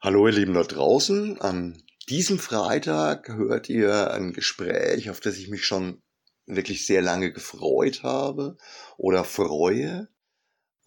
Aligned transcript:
Hallo 0.00 0.28
ihr 0.28 0.32
Lieben 0.32 0.54
da 0.54 0.62
draußen. 0.62 1.40
An 1.40 1.82
diesem 2.08 2.38
Freitag 2.38 3.30
hört 3.30 3.68
ihr 3.68 4.12
ein 4.12 4.32
Gespräch, 4.32 5.10
auf 5.10 5.18
das 5.18 5.38
ich 5.38 5.48
mich 5.48 5.66
schon 5.66 6.02
wirklich 6.46 6.86
sehr 6.86 7.02
lange 7.02 7.32
gefreut 7.32 8.04
habe 8.04 8.56
oder 8.96 9.24
freue. 9.24 10.08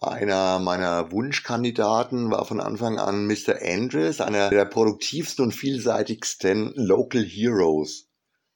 Einer 0.00 0.58
meiner 0.60 1.12
Wunschkandidaten 1.12 2.30
war 2.30 2.46
von 2.46 2.58
Anfang 2.58 2.98
an 2.98 3.26
Mr. 3.26 3.60
Andres, 3.60 4.22
einer 4.22 4.48
der 4.48 4.64
produktivsten 4.64 5.44
und 5.44 5.52
vielseitigsten 5.52 6.72
Local 6.74 7.22
Heroes. 7.22 8.08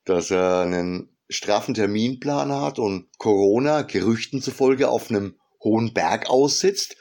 Dass 0.06 0.30
er 0.30 0.60
einen 0.60 1.14
straffen 1.28 1.74
Terminplan 1.74 2.50
hat 2.50 2.78
und 2.78 3.10
Corona 3.18 3.82
Gerüchten 3.82 4.40
zufolge 4.40 4.88
auf 4.88 5.10
einem 5.10 5.38
hohen 5.62 5.92
Berg 5.92 6.30
aussitzt, 6.30 6.96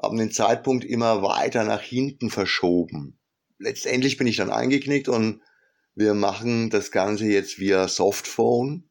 haben 0.00 0.18
den 0.18 0.30
Zeitpunkt 0.30 0.84
immer 0.84 1.22
weiter 1.22 1.64
nach 1.64 1.80
hinten 1.80 2.30
verschoben. 2.30 3.18
Letztendlich 3.58 4.16
bin 4.16 4.26
ich 4.26 4.36
dann 4.36 4.50
eingeknickt 4.50 5.08
und 5.08 5.40
wir 5.94 6.14
machen 6.14 6.68
das 6.68 6.90
Ganze 6.90 7.26
jetzt 7.26 7.58
via 7.58 7.88
Softphone. 7.88 8.90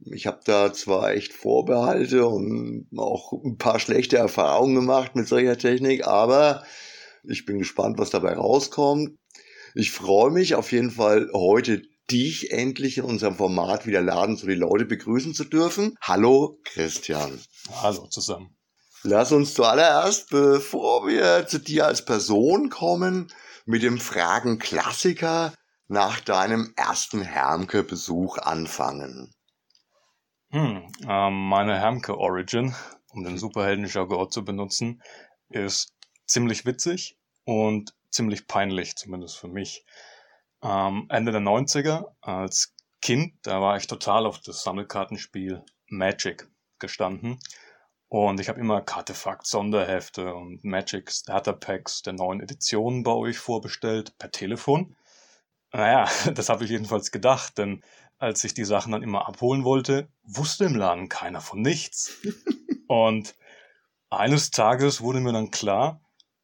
Ich 0.00 0.26
habe 0.26 0.40
da 0.44 0.72
zwar 0.72 1.12
echt 1.12 1.32
Vorbehalte 1.32 2.26
und 2.26 2.88
auch 2.96 3.32
ein 3.44 3.56
paar 3.56 3.78
schlechte 3.78 4.16
Erfahrungen 4.16 4.74
gemacht 4.74 5.14
mit 5.14 5.28
solcher 5.28 5.56
Technik, 5.56 6.06
aber 6.06 6.64
ich 7.22 7.46
bin 7.46 7.58
gespannt, 7.58 7.98
was 7.98 8.10
dabei 8.10 8.34
rauskommt. 8.34 9.16
Ich 9.74 9.92
freue 9.92 10.30
mich 10.30 10.56
auf 10.56 10.72
jeden 10.72 10.90
Fall 10.90 11.30
heute 11.32 11.82
dich 12.10 12.50
endlich 12.50 12.98
in 12.98 13.04
unserem 13.04 13.36
Format 13.36 13.86
wieder 13.86 14.02
laden, 14.02 14.36
so 14.36 14.46
die 14.46 14.54
Leute 14.54 14.84
begrüßen 14.84 15.32
zu 15.32 15.44
dürfen. 15.44 15.96
Hallo 16.02 16.58
Christian. 16.64 17.40
Hallo 17.82 18.06
zusammen. 18.08 18.56
Lass 19.06 19.32
uns 19.32 19.52
zuallererst, 19.52 20.30
bevor 20.30 21.06
wir 21.06 21.46
zu 21.46 21.58
dir 21.58 21.86
als 21.86 22.06
Person 22.06 22.70
kommen, 22.70 23.30
mit 23.66 23.82
dem 23.82 23.98
Fragen-Klassiker 23.98 25.52
nach 25.88 26.20
deinem 26.20 26.72
ersten 26.74 27.20
Hermke-Besuch 27.20 28.38
anfangen. 28.38 29.34
Hm, 30.52 30.90
äh, 31.06 31.30
meine 31.30 31.78
Hermke-Origin, 31.78 32.74
um 33.10 33.24
den 33.24 33.36
Superhelden-Jargon 33.36 34.30
zu 34.30 34.42
benutzen, 34.42 35.02
ist 35.50 35.92
ziemlich 36.26 36.64
witzig 36.64 37.18
und 37.44 37.94
ziemlich 38.10 38.46
peinlich, 38.46 38.96
zumindest 38.96 39.36
für 39.36 39.48
mich. 39.48 39.84
Ähm, 40.62 41.08
Ende 41.10 41.30
der 41.30 41.42
90er, 41.42 42.06
als 42.22 42.72
Kind, 43.02 43.34
da 43.42 43.60
war 43.60 43.76
ich 43.76 43.86
total 43.86 44.24
auf 44.24 44.40
das 44.40 44.62
Sammelkartenspiel 44.62 45.62
Magic 45.88 46.48
gestanden 46.78 47.38
und 48.14 48.38
ich 48.38 48.48
habe 48.48 48.60
immer 48.60 48.80
Kartefakt, 48.80 49.44
Sonderhefte 49.44 50.36
und 50.36 50.62
Magic 50.62 51.10
Starter 51.10 51.52
Packs 51.52 52.02
der 52.02 52.12
neuen 52.12 52.40
Editionen 52.40 53.02
bei 53.02 53.10
euch 53.10 53.38
vorbestellt 53.38 54.16
per 54.18 54.30
Telefon. 54.30 54.94
Naja, 55.72 56.08
das 56.32 56.48
habe 56.48 56.62
ich 56.62 56.70
jedenfalls 56.70 57.10
gedacht, 57.10 57.58
denn 57.58 57.82
als 58.18 58.44
ich 58.44 58.54
die 58.54 58.64
Sachen 58.64 58.92
dann 58.92 59.02
immer 59.02 59.26
abholen 59.26 59.64
wollte, 59.64 60.06
wusste 60.22 60.64
im 60.64 60.76
Laden 60.76 61.08
keiner 61.08 61.40
von 61.40 61.60
nichts. 61.60 62.22
und 62.86 63.34
eines 64.10 64.52
Tages 64.52 65.00
wurde 65.00 65.18
mir 65.18 65.32
dann 65.32 65.50
klar, 65.50 66.00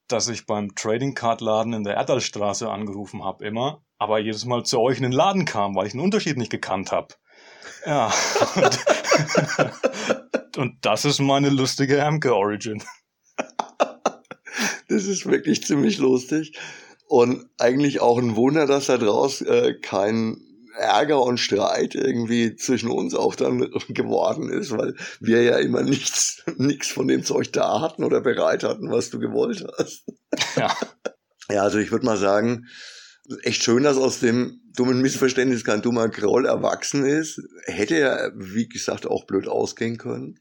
dass 0.09 0.27
ich 0.27 0.47
beim 0.47 0.75
Trading 0.75 1.15
Card 1.15 1.41
Laden 1.41 1.73
in 1.73 1.85
der 1.85 1.95
Erdalstraße 1.95 2.69
angerufen 2.69 3.25
habe 3.25 3.47
immer, 3.47 3.81
aber 3.97 4.19
jedes 4.19 4.45
Mal 4.45 4.65
zu 4.65 4.81
euch 4.81 4.97
in 4.97 5.05
den 5.05 5.13
Laden 5.13 5.45
kam, 5.45 5.77
weil 5.77 5.87
ich 5.87 5.93
den 5.93 6.01
Unterschied 6.01 6.37
nicht 6.37 6.51
gekannt 6.51 6.91
habe. 6.91 7.15
Ja. 7.87 8.13
Und 10.57 10.79
das 10.83 11.05
ist 11.05 11.21
meine 11.21 11.51
lustige 11.51 12.03
Hamke-Origin. 12.03 12.83
das 14.89 15.05
ist 15.05 15.27
wirklich 15.27 15.65
ziemlich 15.65 15.99
lustig. 15.99 16.59
Und 17.07 17.47
eigentlich 17.59 18.01
auch 18.01 18.19
ein 18.19 18.37
Wunder, 18.37 18.67
dass 18.67 18.87
da 18.87 18.97
draus 18.97 19.41
äh, 19.41 19.75
kein 19.75 20.41
Ärger 20.77 21.23
und 21.23 21.39
Streit 21.39 21.95
irgendwie 21.95 22.57
zwischen 22.57 22.91
uns 22.91 23.15
auch 23.15 23.35
dann 23.35 23.59
geworden 23.89 24.49
ist, 24.49 24.71
weil 24.71 24.95
wir 25.21 25.43
ja 25.43 25.59
immer 25.59 25.83
nichts, 25.83 26.43
nichts 26.57 26.89
von 26.89 27.09
dem 27.09 27.25
Zeug 27.25 27.53
da 27.53 27.81
hatten 27.81 28.05
oder 28.05 28.21
bereit 28.21 28.63
hatten, 28.63 28.91
was 28.91 29.11
du 29.11 29.19
gewollt 29.19 29.67
hast. 29.79 30.05
Ja. 30.57 30.77
Ja, 31.51 31.63
also 31.63 31.79
ich 31.79 31.91
würde 31.91 32.07
mal 32.07 32.17
sagen, 32.17 32.67
echt 33.43 33.63
schön, 33.63 33.83
dass 33.83 33.97
aus 33.97 34.21
dem 34.21 34.61
dummen 34.75 35.01
Missverständnis 35.01 35.65
kein 35.65 35.83
dummer 35.83 36.09
Groll 36.09 36.47
erwachsen 36.47 37.05
ist. 37.05 37.41
Hätte 37.65 37.99
ja, 37.99 38.31
wie 38.35 38.69
gesagt, 38.69 39.07
auch 39.07 39.25
blöd 39.27 39.49
ausgehen 39.49 39.99
können. 39.99 40.41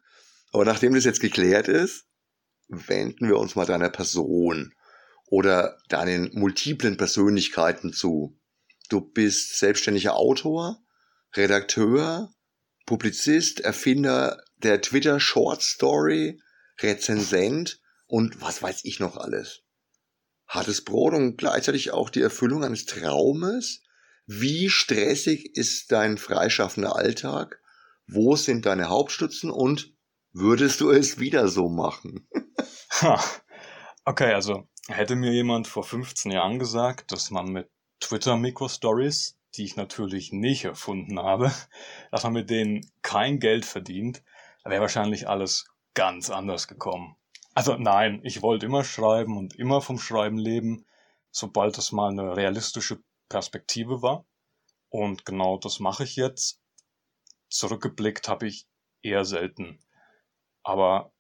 Aber 0.52 0.66
nachdem 0.66 0.94
das 0.94 1.06
jetzt 1.06 1.22
geklärt 1.22 1.68
ist, 1.68 2.06
wenden 2.68 3.28
wir 3.28 3.38
uns 3.38 3.56
mal 3.56 3.66
deiner 3.66 3.90
Person 3.90 4.74
oder 5.28 5.78
deinen 5.90 6.32
multiplen 6.34 6.98
Persönlichkeiten 6.98 7.94
zu. 7.94 8.40
Du 8.90 9.02
bist 9.02 9.60
selbstständiger 9.60 10.16
Autor, 10.16 10.80
Redakteur, 11.36 12.34
Publizist, 12.86 13.60
Erfinder 13.60 14.42
der 14.58 14.82
Twitter 14.82 15.20
Short 15.20 15.62
Story, 15.62 16.42
Rezensent 16.80 17.80
und 18.08 18.42
was 18.42 18.64
weiß 18.64 18.82
ich 18.86 19.00
noch 19.00 19.18
alles. 19.18 19.62
Hartes 20.50 20.84
Brot 20.84 21.14
und 21.14 21.38
gleichzeitig 21.38 21.92
auch 21.92 22.10
die 22.10 22.22
Erfüllung 22.22 22.66
eines 22.66 22.86
Traumes. 22.86 23.84
Wie 24.26 24.70
stressig 24.70 25.56
ist 25.56 25.94
dein 25.94 26.18
freischaffender 26.18 26.98
Alltag? 26.98 27.62
Wo 28.08 28.36
sind 28.36 28.66
deine 28.66 28.90
Hauptstützen 28.90 29.50
und 29.50 29.94
Würdest 30.32 30.80
du 30.80 30.92
es 30.92 31.20
wieder 31.20 31.48
so 31.48 31.70
machen? 31.70 32.28
okay, 34.06 34.34
also 34.34 34.68
hätte 34.88 35.16
mir 35.16 35.32
jemand 35.32 35.68
vor 35.68 35.84
15 35.84 36.32
Jahren 36.32 36.60
gesagt, 36.60 37.12
dass 37.12 37.32
man 37.32 37.48
mit 37.48 37.70
Twitter 38.00 38.38
Microstories, 38.38 39.40
die 39.56 39.64
ich 39.64 39.76
natürlich 39.76 40.32
nicht 40.32 40.66
erfunden 40.66 41.20
habe, 41.20 41.52
dass 42.12 42.24
man 42.24 42.34
mit 42.34 42.52
denen 42.52 42.90
kein 43.02 43.40
Geld 43.40 43.66
verdient, 43.66 44.24
wäre 44.64 44.82
wahrscheinlich 44.82 45.28
alles 45.28 45.66
ganz 45.96 46.30
anders 46.30 46.68
gekommen. 46.68 47.16
Also 47.54 47.76
nein, 47.76 48.22
ich 48.24 48.42
wollte 48.42 48.66
immer 48.66 48.84
schreiben 48.84 49.38
und 49.38 49.56
immer 49.56 49.82
vom 49.82 50.00
Schreiben 50.00 50.38
leben, 50.38 50.86
sobald 51.32 51.78
das 51.78 51.92
mal 51.92 52.10
eine 52.10 52.36
realistische 52.36 53.02
Perspektive 53.28 54.02
war. 54.02 54.26
Und 54.90 55.26
genau 55.26 55.58
das 55.58 55.80
mache 55.80 56.04
ich 56.04 56.16
jetzt. 56.16 56.62
Zurückgeblickt 57.50 58.28
habe 58.30 58.48
ich 58.48 58.68
eher 59.02 59.26
selten 59.26 59.80
aber 60.70 61.12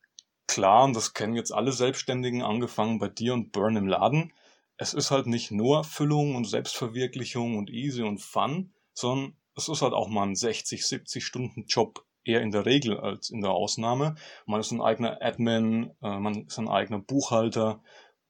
klar, 0.47 0.84
und 0.84 0.95
das 0.95 1.13
kennen 1.13 1.35
jetzt 1.35 1.51
alle 1.51 1.72
Selbstständigen, 1.72 2.44
angefangen 2.44 3.00
bei 3.00 3.07
dir 3.07 3.34
und 3.34 3.51
Burn 3.51 3.75
im 3.75 3.88
Laden, 3.88 4.31
es 4.78 4.94
ist 4.94 5.09
halt 5.09 5.25
nicht 5.25 5.50
nur 5.50 5.84
Füllung 5.84 6.35
und 6.35 6.46
Selbstverwirklichung 6.46 7.57
und 7.57 7.69
easy 7.69 8.03
und 8.03 8.19
fun, 8.19 8.73
sondern 8.94 9.35
es 9.56 9.67
ist 9.67 9.81
halt 9.81 9.94
auch 9.94 10.07
mal 10.07 10.28
ein 10.28 10.35
60, 10.35 10.85
70 10.85 11.25
Stunden 11.25 11.66
Job 11.66 12.06
eher 12.29 12.41
in 12.41 12.51
der 12.51 12.66
Regel 12.66 13.00
als 13.00 13.29
in 13.29 13.41
der 13.41 13.51
Ausnahme. 13.51 14.16
Man 14.45 14.59
ist 14.59 14.72
ein 14.72 14.81
eigener 14.81 15.22
Admin, 15.22 15.91
äh, 16.01 16.19
man 16.19 16.45
ist 16.45 16.59
ein 16.59 16.69
eigener 16.69 17.00
Buchhalter 17.00 17.81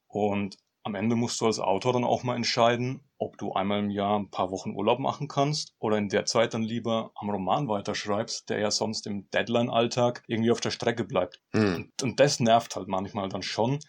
und 0.08 0.58
am 0.84 0.96
Ende 0.96 1.16
musst 1.16 1.42
du 1.42 1.46
als 1.46 1.60
Autor 1.60 1.94
dann 1.94 2.04
auch 2.04 2.24
mal 2.24 2.36
entscheiden, 2.36 3.02
ob 3.18 3.38
du 3.38 3.52
einmal 3.54 3.80
im 3.80 3.90
Jahr 3.90 4.18
ein 4.18 4.32
paar 4.32 4.50
Wochen 4.50 4.72
Urlaub 4.72 5.00
machen 5.00 5.28
kannst 5.28 5.76
oder 5.78 5.98
in 5.98 6.10
der 6.10 6.26
Zeit 6.26 6.54
dann 6.54 6.64
lieber 6.64 7.12
am 7.16 7.30
Roman 7.30 7.68
weiterschreibst, 7.68 8.50
der 8.50 8.60
ja 8.60 8.72
sonst 8.72 9.06
im 9.06 9.30
Deadline-Alltag 9.32 10.24
irgendwie 10.28 10.52
auf 10.52 10.62
der 10.62 10.72
Strecke 10.72 11.04
bleibt. 11.04 11.42
Mhm. 11.52 11.76
Und, 11.76 12.04
und 12.04 12.20
das 12.20 12.40
nervt 12.40 12.76
halt 12.76 12.88
manchmal 12.88 13.30
dann 13.30 13.44
schon. 13.44 13.80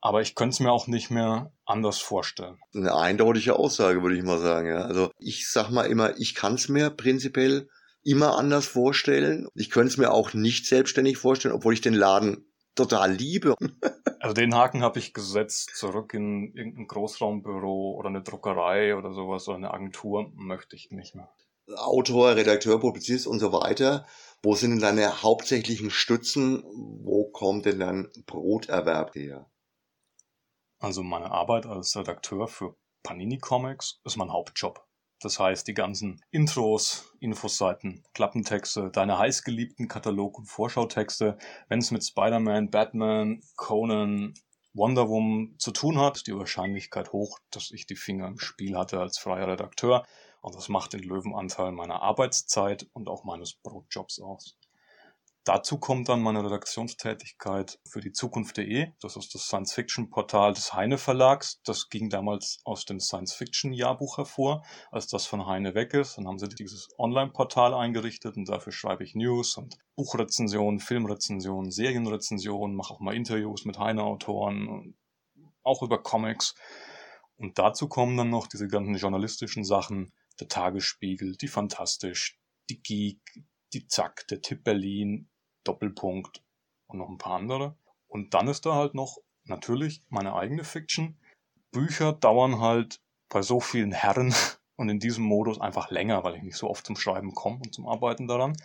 Aber 0.00 0.20
ich 0.20 0.34
könnte 0.34 0.54
es 0.54 0.60
mir 0.60 0.70
auch 0.70 0.86
nicht 0.86 1.10
mehr 1.10 1.50
anders 1.64 1.98
vorstellen. 1.98 2.58
Eine 2.74 2.94
eindeutige 2.94 3.58
Aussage, 3.58 4.02
würde 4.02 4.18
ich 4.18 4.22
mal 4.22 4.38
sagen. 4.38 4.68
Ja. 4.68 4.82
Also 4.82 5.10
ich 5.18 5.50
sag 5.50 5.70
mal 5.70 5.84
immer, 5.84 6.18
ich 6.18 6.34
kann 6.34 6.54
es 6.54 6.68
mir 6.68 6.90
prinzipiell 6.90 7.70
immer 8.04 8.38
anders 8.38 8.66
vorstellen. 8.66 9.48
Ich 9.54 9.70
könnte 9.70 9.88
es 9.88 9.96
mir 9.96 10.12
auch 10.12 10.34
nicht 10.34 10.66
selbstständig 10.66 11.18
vorstellen, 11.18 11.54
obwohl 11.54 11.74
ich 11.74 11.80
den 11.80 11.94
Laden 11.94 12.46
total 12.74 13.12
liebe. 13.12 13.56
Also 14.20 14.32
den 14.32 14.54
Haken 14.54 14.82
habe 14.82 14.98
ich 14.98 15.12
gesetzt, 15.12 15.72
zurück 15.74 16.14
in 16.14 16.54
irgendein 16.54 16.86
Großraumbüro 16.86 17.94
oder 17.98 18.08
eine 18.08 18.22
Druckerei 18.22 18.96
oder 18.96 19.12
sowas 19.12 19.46
oder 19.48 19.58
eine 19.58 19.74
Agentur 19.74 20.32
möchte 20.34 20.76
ich 20.76 20.90
nicht 20.90 21.14
mehr. 21.14 21.28
Autor, 21.76 22.34
Redakteur, 22.34 22.80
Publizist 22.80 23.26
und 23.26 23.38
so 23.38 23.52
weiter. 23.52 24.06
Wo 24.42 24.54
sind 24.54 24.70
denn 24.70 24.80
deine 24.80 25.22
hauptsächlichen 25.22 25.90
Stützen? 25.90 26.62
Wo 26.64 27.30
kommt 27.32 27.66
denn 27.66 27.80
dein 27.80 28.08
Broterwerb 28.24 29.14
her? 29.14 29.50
Also 30.78 31.02
meine 31.02 31.30
Arbeit 31.30 31.66
als 31.66 31.94
Redakteur 31.94 32.48
für 32.48 32.76
Panini 33.02 33.36
Comics 33.36 34.00
ist 34.04 34.16
mein 34.16 34.32
Hauptjob. 34.32 34.86
Das 35.20 35.38
heißt, 35.38 35.66
die 35.66 35.74
ganzen 35.74 36.22
Intros, 36.30 37.12
Infoseiten, 37.20 38.04
Klappentexte, 38.14 38.90
deine 38.90 39.18
heißgeliebten 39.18 39.88
Katalog- 39.88 40.38
und 40.38 40.46
Vorschautexte, 40.46 41.38
wenn 41.68 41.78
es 41.78 41.90
mit 41.90 42.04
Spider-Man, 42.04 42.70
Batman, 42.70 43.40
Conan, 43.56 44.34
Wonder 44.74 45.08
Woman 45.08 45.54
zu 45.58 45.70
tun 45.70 45.98
hat, 45.98 46.26
die 46.26 46.36
Wahrscheinlichkeit 46.36 47.12
hoch, 47.12 47.38
dass 47.50 47.70
ich 47.70 47.86
die 47.86 47.96
Finger 47.96 48.26
im 48.26 48.40
Spiel 48.40 48.76
hatte 48.76 48.98
als 49.00 49.18
freier 49.18 49.46
Redakteur. 49.46 50.04
Und 50.40 50.56
das 50.56 50.68
macht 50.68 50.92
den 50.92 51.04
Löwenanteil 51.04 51.72
meiner 51.72 52.02
Arbeitszeit 52.02 52.86
und 52.92 53.08
auch 53.08 53.24
meines 53.24 53.54
Brotjobs 53.54 54.20
aus. 54.20 54.58
Dazu 55.44 55.78
kommt 55.78 56.08
dann 56.08 56.22
meine 56.22 56.42
Redaktionstätigkeit 56.42 57.78
für 57.86 58.00
die 58.00 58.12
Zukunft.de. 58.12 58.92
Das 59.02 59.16
ist 59.16 59.34
das 59.34 59.42
Science-Fiction-Portal 59.42 60.54
des 60.54 60.72
Heine 60.72 60.96
Verlags. 60.96 61.60
Das 61.64 61.90
ging 61.90 62.08
damals 62.08 62.62
aus 62.64 62.86
dem 62.86 62.98
Science-Fiction-Jahrbuch 62.98 64.16
hervor. 64.16 64.64
Als 64.90 65.06
das 65.06 65.26
von 65.26 65.46
Heine 65.46 65.74
weg 65.74 65.92
ist, 65.92 66.16
dann 66.16 66.26
haben 66.26 66.38
sie 66.38 66.48
dieses 66.48 66.88
Online-Portal 66.96 67.74
eingerichtet 67.74 68.38
und 68.38 68.48
dafür 68.48 68.72
schreibe 68.72 69.04
ich 69.04 69.14
News 69.14 69.58
und 69.58 69.76
Buchrezensionen, 69.96 70.80
Filmrezensionen, 70.80 71.70
Serienrezensionen, 71.70 72.74
mache 72.74 72.94
auch 72.94 73.00
mal 73.00 73.14
Interviews 73.14 73.66
mit 73.66 73.78
Heine-Autoren, 73.78 74.96
auch 75.62 75.82
über 75.82 76.02
Comics. 76.02 76.54
Und 77.36 77.58
dazu 77.58 77.86
kommen 77.86 78.16
dann 78.16 78.30
noch 78.30 78.46
diese 78.46 78.66
ganzen 78.66 78.94
journalistischen 78.94 79.64
Sachen, 79.64 80.14
der 80.40 80.48
Tagesspiegel, 80.48 81.36
die 81.36 81.48
Fantastisch, 81.48 82.38
die 82.70 82.80
Geek, 82.80 83.20
die 83.74 83.86
Zack, 83.88 84.26
der 84.28 84.40
Tipp 84.40 84.64
Berlin, 84.64 85.28
Doppelpunkt 85.64 86.42
und 86.86 86.98
noch 86.98 87.08
ein 87.08 87.18
paar 87.18 87.34
andere. 87.34 87.76
Und 88.06 88.34
dann 88.34 88.48
ist 88.48 88.66
da 88.66 88.74
halt 88.74 88.94
noch 88.94 89.18
natürlich 89.44 90.02
meine 90.08 90.34
eigene 90.34 90.64
Fiction. 90.64 91.18
Bücher 91.72 92.12
dauern 92.12 92.60
halt 92.60 93.00
bei 93.28 93.42
so 93.42 93.60
vielen 93.60 93.92
Herren 93.92 94.34
und 94.76 94.88
in 94.88 95.00
diesem 95.00 95.24
Modus 95.24 95.60
einfach 95.60 95.90
länger, 95.90 96.24
weil 96.24 96.36
ich 96.36 96.42
nicht 96.42 96.56
so 96.56 96.70
oft 96.70 96.86
zum 96.86 96.96
Schreiben 96.96 97.34
komme 97.34 97.56
und 97.56 97.74
zum 97.74 97.88
Arbeiten 97.88 98.28
daran. 98.28 98.56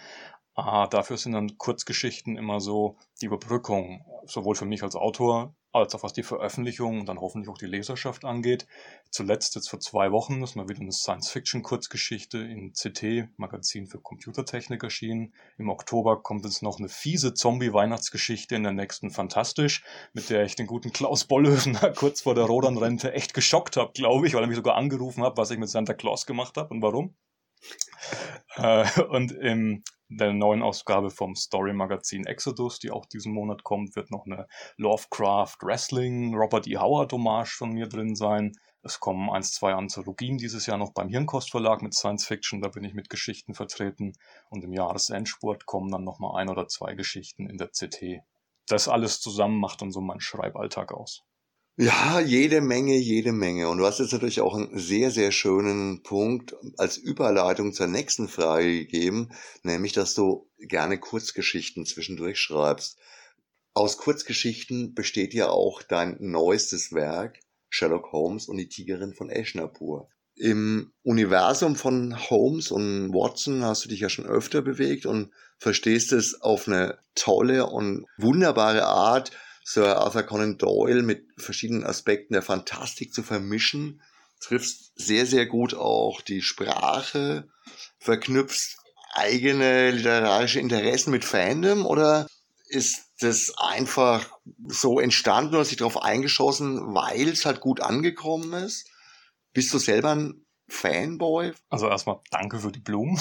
Ah, 0.55 0.87
dafür 0.87 1.17
sind 1.17 1.31
dann 1.31 1.57
Kurzgeschichten 1.57 2.37
immer 2.37 2.59
so 2.59 2.97
die 3.21 3.27
Überbrückung, 3.27 4.05
sowohl 4.25 4.55
für 4.55 4.65
mich 4.65 4.83
als 4.83 4.95
Autor 4.95 5.55
als 5.71 5.93
auch 5.93 6.03
was 6.03 6.13
die 6.13 6.23
Veröffentlichung 6.23 6.99
und 6.99 7.05
dann 7.07 7.19
hoffentlich 7.19 7.49
auch 7.49 7.57
die 7.57 7.67
Leserschaft 7.67 8.25
angeht. 8.25 8.65
Zuletzt 9.11 9.55
jetzt 9.55 9.69
vor 9.69 9.79
zwei 9.79 10.11
Wochen 10.11 10.41
ist 10.41 10.55
mal 10.55 10.67
wieder 10.67 10.81
eine 10.81 10.91
Science-Fiction-Kurzgeschichte 10.91 12.39
in 12.39 12.73
CT, 12.73 13.29
Magazin 13.37 13.87
für 13.87 13.99
Computertechnik 13.99 14.83
erschienen. 14.83 15.33
Im 15.57 15.69
Oktober 15.69 16.21
kommt 16.21 16.45
jetzt 16.45 16.63
noch 16.63 16.79
eine 16.79 16.89
fiese 16.89 17.33
Zombie-Weihnachtsgeschichte 17.33 18.55
in 18.55 18.63
der 18.63 18.73
nächsten 18.73 19.11
Fantastisch, 19.11 19.83
mit 20.13 20.29
der 20.29 20.43
ich 20.43 20.55
den 20.55 20.67
guten 20.67 20.91
Klaus 20.91 21.25
Bollhöfen 21.25 21.77
kurz 21.95 22.21
vor 22.21 22.35
der 22.35 22.45
Rodern-Rente 22.45 23.13
echt 23.13 23.33
geschockt 23.33 23.77
habe, 23.77 23.91
glaube 23.93 24.27
ich, 24.27 24.33
weil 24.33 24.43
er 24.43 24.47
mich 24.47 24.57
sogar 24.57 24.75
angerufen 24.75 25.23
hat, 25.23 25.37
was 25.37 25.51
ich 25.51 25.59
mit 25.59 25.69
Santa 25.69 25.93
Claus 25.93 26.25
gemacht 26.25 26.57
habe 26.57 26.73
und 26.73 26.81
warum. 26.81 27.15
Äh, 28.55 29.01
und 29.03 29.31
im 29.31 29.83
der 30.09 30.33
neuen 30.33 30.63
Ausgabe 30.63 31.11
vom 31.11 31.35
Story-Magazin 31.35 32.25
Exodus, 32.25 32.79
die 32.79 32.89
auch 32.89 33.05
diesen 33.05 33.31
Monat 33.31 33.63
kommt, 33.63 33.95
wird 33.95 34.09
noch 34.09 34.25
eine 34.25 34.47
Lovecraft 34.77 35.57
Wrestling 35.61 36.33
Robert 36.33 36.65
E. 36.67 36.77
Howard 36.77 37.13
Hommage 37.13 37.55
von 37.55 37.71
mir 37.71 37.87
drin 37.87 38.15
sein. 38.15 38.53
Es 38.81 38.99
kommen 38.99 39.29
eins, 39.29 39.53
zwei 39.53 39.73
Anthologien 39.73 40.37
dieses 40.37 40.65
Jahr 40.65 40.77
noch 40.77 40.93
beim 40.93 41.09
Hirnkost 41.09 41.51
Verlag 41.51 41.83
mit 41.83 41.93
Science 41.93 42.25
Fiction, 42.25 42.61
da 42.61 42.69
bin 42.69 42.83
ich 42.83 42.95
mit 42.95 43.09
Geschichten 43.09 43.53
vertreten. 43.53 44.13
Und 44.49 44.63
im 44.63 44.73
Jahresendspurt 44.73 45.67
kommen 45.67 45.91
dann 45.91 46.03
nochmal 46.03 46.41
ein 46.41 46.49
oder 46.49 46.67
zwei 46.67 46.95
Geschichten 46.95 47.47
in 47.47 47.57
der 47.57 47.67
CT. 47.67 48.23
Das 48.67 48.87
alles 48.87 49.19
zusammen 49.19 49.59
macht 49.59 49.81
dann 49.81 49.91
so 49.91 50.01
mein 50.01 50.21
Schreiballtag 50.21 50.91
aus. 50.91 51.23
Ja, 51.81 52.19
jede 52.19 52.59
Menge, 52.59 52.97
jede 52.97 53.31
Menge. 53.31 53.69
Und 53.69 53.77
du 53.77 53.85
hast 53.85 53.99
jetzt 53.99 54.11
natürlich 54.11 54.41
auch 54.41 54.53
einen 54.53 54.77
sehr, 54.77 55.11
sehr 55.11 55.31
schönen 55.31 56.03
Punkt 56.03 56.53
als 56.77 56.97
Überleitung 56.97 57.71
zur 57.71 57.87
nächsten 57.87 58.27
Frage 58.27 58.79
gegeben, 58.79 59.29
nämlich, 59.63 59.93
dass 59.93 60.13
du 60.13 60.49
gerne 60.57 60.99
Kurzgeschichten 60.99 61.85
zwischendurch 61.85 62.37
schreibst. 62.37 62.99
Aus 63.73 63.95
Kurzgeschichten 63.95 64.93
besteht 64.93 65.33
ja 65.33 65.47
auch 65.47 65.81
dein 65.81 66.17
neuestes 66.19 66.91
Werk, 66.91 67.39
Sherlock 67.69 68.11
Holmes 68.11 68.49
und 68.49 68.57
die 68.57 68.67
Tigerin 68.67 69.13
von 69.13 69.29
Eschnapur. 69.29 70.09
Im 70.35 70.91
Universum 71.03 71.77
von 71.77 72.29
Holmes 72.29 72.71
und 72.71 73.13
Watson 73.13 73.63
hast 73.63 73.85
du 73.85 73.89
dich 73.89 74.01
ja 74.01 74.09
schon 74.09 74.25
öfter 74.25 74.61
bewegt 74.61 75.05
und 75.05 75.31
verstehst 75.59 76.11
es 76.11 76.41
auf 76.41 76.67
eine 76.67 76.99
tolle 77.15 77.67
und 77.67 78.05
wunderbare 78.17 78.85
Art, 78.85 79.31
Sir 79.63 79.97
Arthur 79.97 80.23
Conan 80.23 80.57
Doyle 80.57 81.03
mit 81.03 81.27
verschiedenen 81.37 81.83
Aspekten 81.83 82.33
der 82.33 82.41
Fantastik 82.41 83.13
zu 83.13 83.23
vermischen. 83.23 84.01
Triffst 84.39 84.93
sehr, 84.95 85.25
sehr 85.25 85.45
gut 85.45 85.73
auch 85.73 86.21
die 86.21 86.41
Sprache, 86.41 87.49
verknüpfst 87.99 88.77
eigene 89.13 89.91
literarische 89.91 90.59
Interessen 90.59 91.11
mit 91.11 91.25
Fandom 91.25 91.85
oder 91.85 92.27
ist 92.67 93.09
das 93.19 93.53
einfach 93.57 94.29
so 94.67 94.99
entstanden 94.99 95.55
und 95.55 95.65
sich 95.65 95.77
darauf 95.77 96.01
eingeschossen, 96.01 96.93
weil 96.93 97.27
es 97.27 97.45
halt 97.45 97.59
gut 97.59 97.81
angekommen 97.81 98.53
ist? 98.53 98.89
Bist 99.51 99.73
du 99.73 99.79
selber 99.79 100.15
ein 100.15 100.45
Fanboy? 100.67 101.53
Also 101.69 101.89
erstmal 101.89 102.19
danke 102.29 102.59
für 102.59 102.71
die 102.71 102.79
Blumen. 102.79 103.19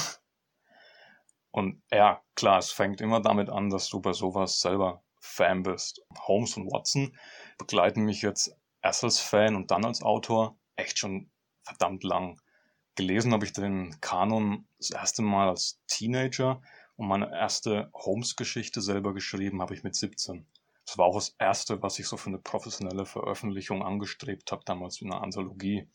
Und 1.51 1.83
ja, 1.91 2.23
klar, 2.37 2.59
es 2.59 2.71
fängt 2.71 3.01
immer 3.01 3.21
damit 3.21 3.49
an, 3.49 3.71
dass 3.71 3.89
du 3.89 4.01
bei 4.01 4.13
sowas 4.13 4.61
selber 4.61 5.03
Fan 5.21 5.63
bist. 5.63 6.03
Holmes 6.27 6.57
und 6.57 6.71
Watson 6.71 7.17
begleiten 7.59 8.05
mich 8.05 8.23
jetzt 8.23 8.57
erst 8.83 9.05
als 9.05 9.21
Fan 9.21 9.57
und 9.57 9.71
dann 9.71 9.85
als 9.85 10.03
Autor 10.03 10.59
echt 10.77 10.99
schon 10.99 11.31
verdammt 11.63 12.05
lang. 12.05 12.41
Gelesen 12.95 13.33
habe 13.33 13.45
ich 13.45 13.53
den 13.53 14.01
Kanon 14.01 14.67
das 14.79 14.91
erste 14.91 15.23
Mal 15.23 15.49
als 15.49 15.81
Teenager 15.87 16.61
und 16.97 17.07
meine 17.07 17.31
erste 17.31 17.91
Holmes-Geschichte 17.95 18.81
selber 18.81 19.15
geschrieben 19.15 19.63
habe 19.63 19.75
ich 19.75 19.85
mit 19.85 19.95
17. 19.95 20.47
Das 20.85 20.99
war 20.99 21.07
auch 21.07 21.15
das 21.15 21.37
erste, 21.39 21.83
was 21.83 21.99
ich 21.99 22.07
so 22.07 22.17
für 22.17 22.31
eine 22.31 22.39
professionelle 22.39 23.05
Veröffentlichung 23.05 23.83
angestrebt 23.83 24.51
habe, 24.51 24.63
damals 24.65 25.01
in 25.01 25.13
einer 25.13 25.23
Anthologie. 25.23 25.87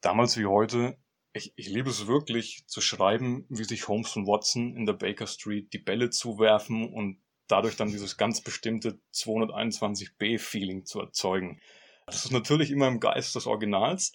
Damals 0.00 0.38
wie 0.38 0.46
heute, 0.46 0.96
ich, 1.32 1.52
ich 1.56 1.68
liebe 1.68 1.90
es 1.90 2.06
wirklich 2.06 2.64
zu 2.66 2.80
schreiben, 2.80 3.44
wie 3.48 3.64
sich 3.64 3.88
Holmes 3.88 4.16
und 4.16 4.26
Watson 4.26 4.76
in 4.76 4.86
der 4.86 4.94
Baker 4.94 5.26
Street 5.26 5.72
die 5.72 5.78
Bälle 5.78 6.10
zuwerfen 6.10 6.92
und 6.92 7.20
dadurch 7.50 7.76
dann 7.76 7.88
dieses 7.88 8.16
ganz 8.16 8.40
bestimmte 8.40 9.00
221b-Feeling 9.14 10.84
zu 10.84 11.00
erzeugen. 11.00 11.60
Das 12.06 12.24
ist 12.24 12.32
natürlich 12.32 12.70
immer 12.70 12.88
im 12.88 13.00
Geist 13.00 13.34
des 13.34 13.46
Originals, 13.46 14.12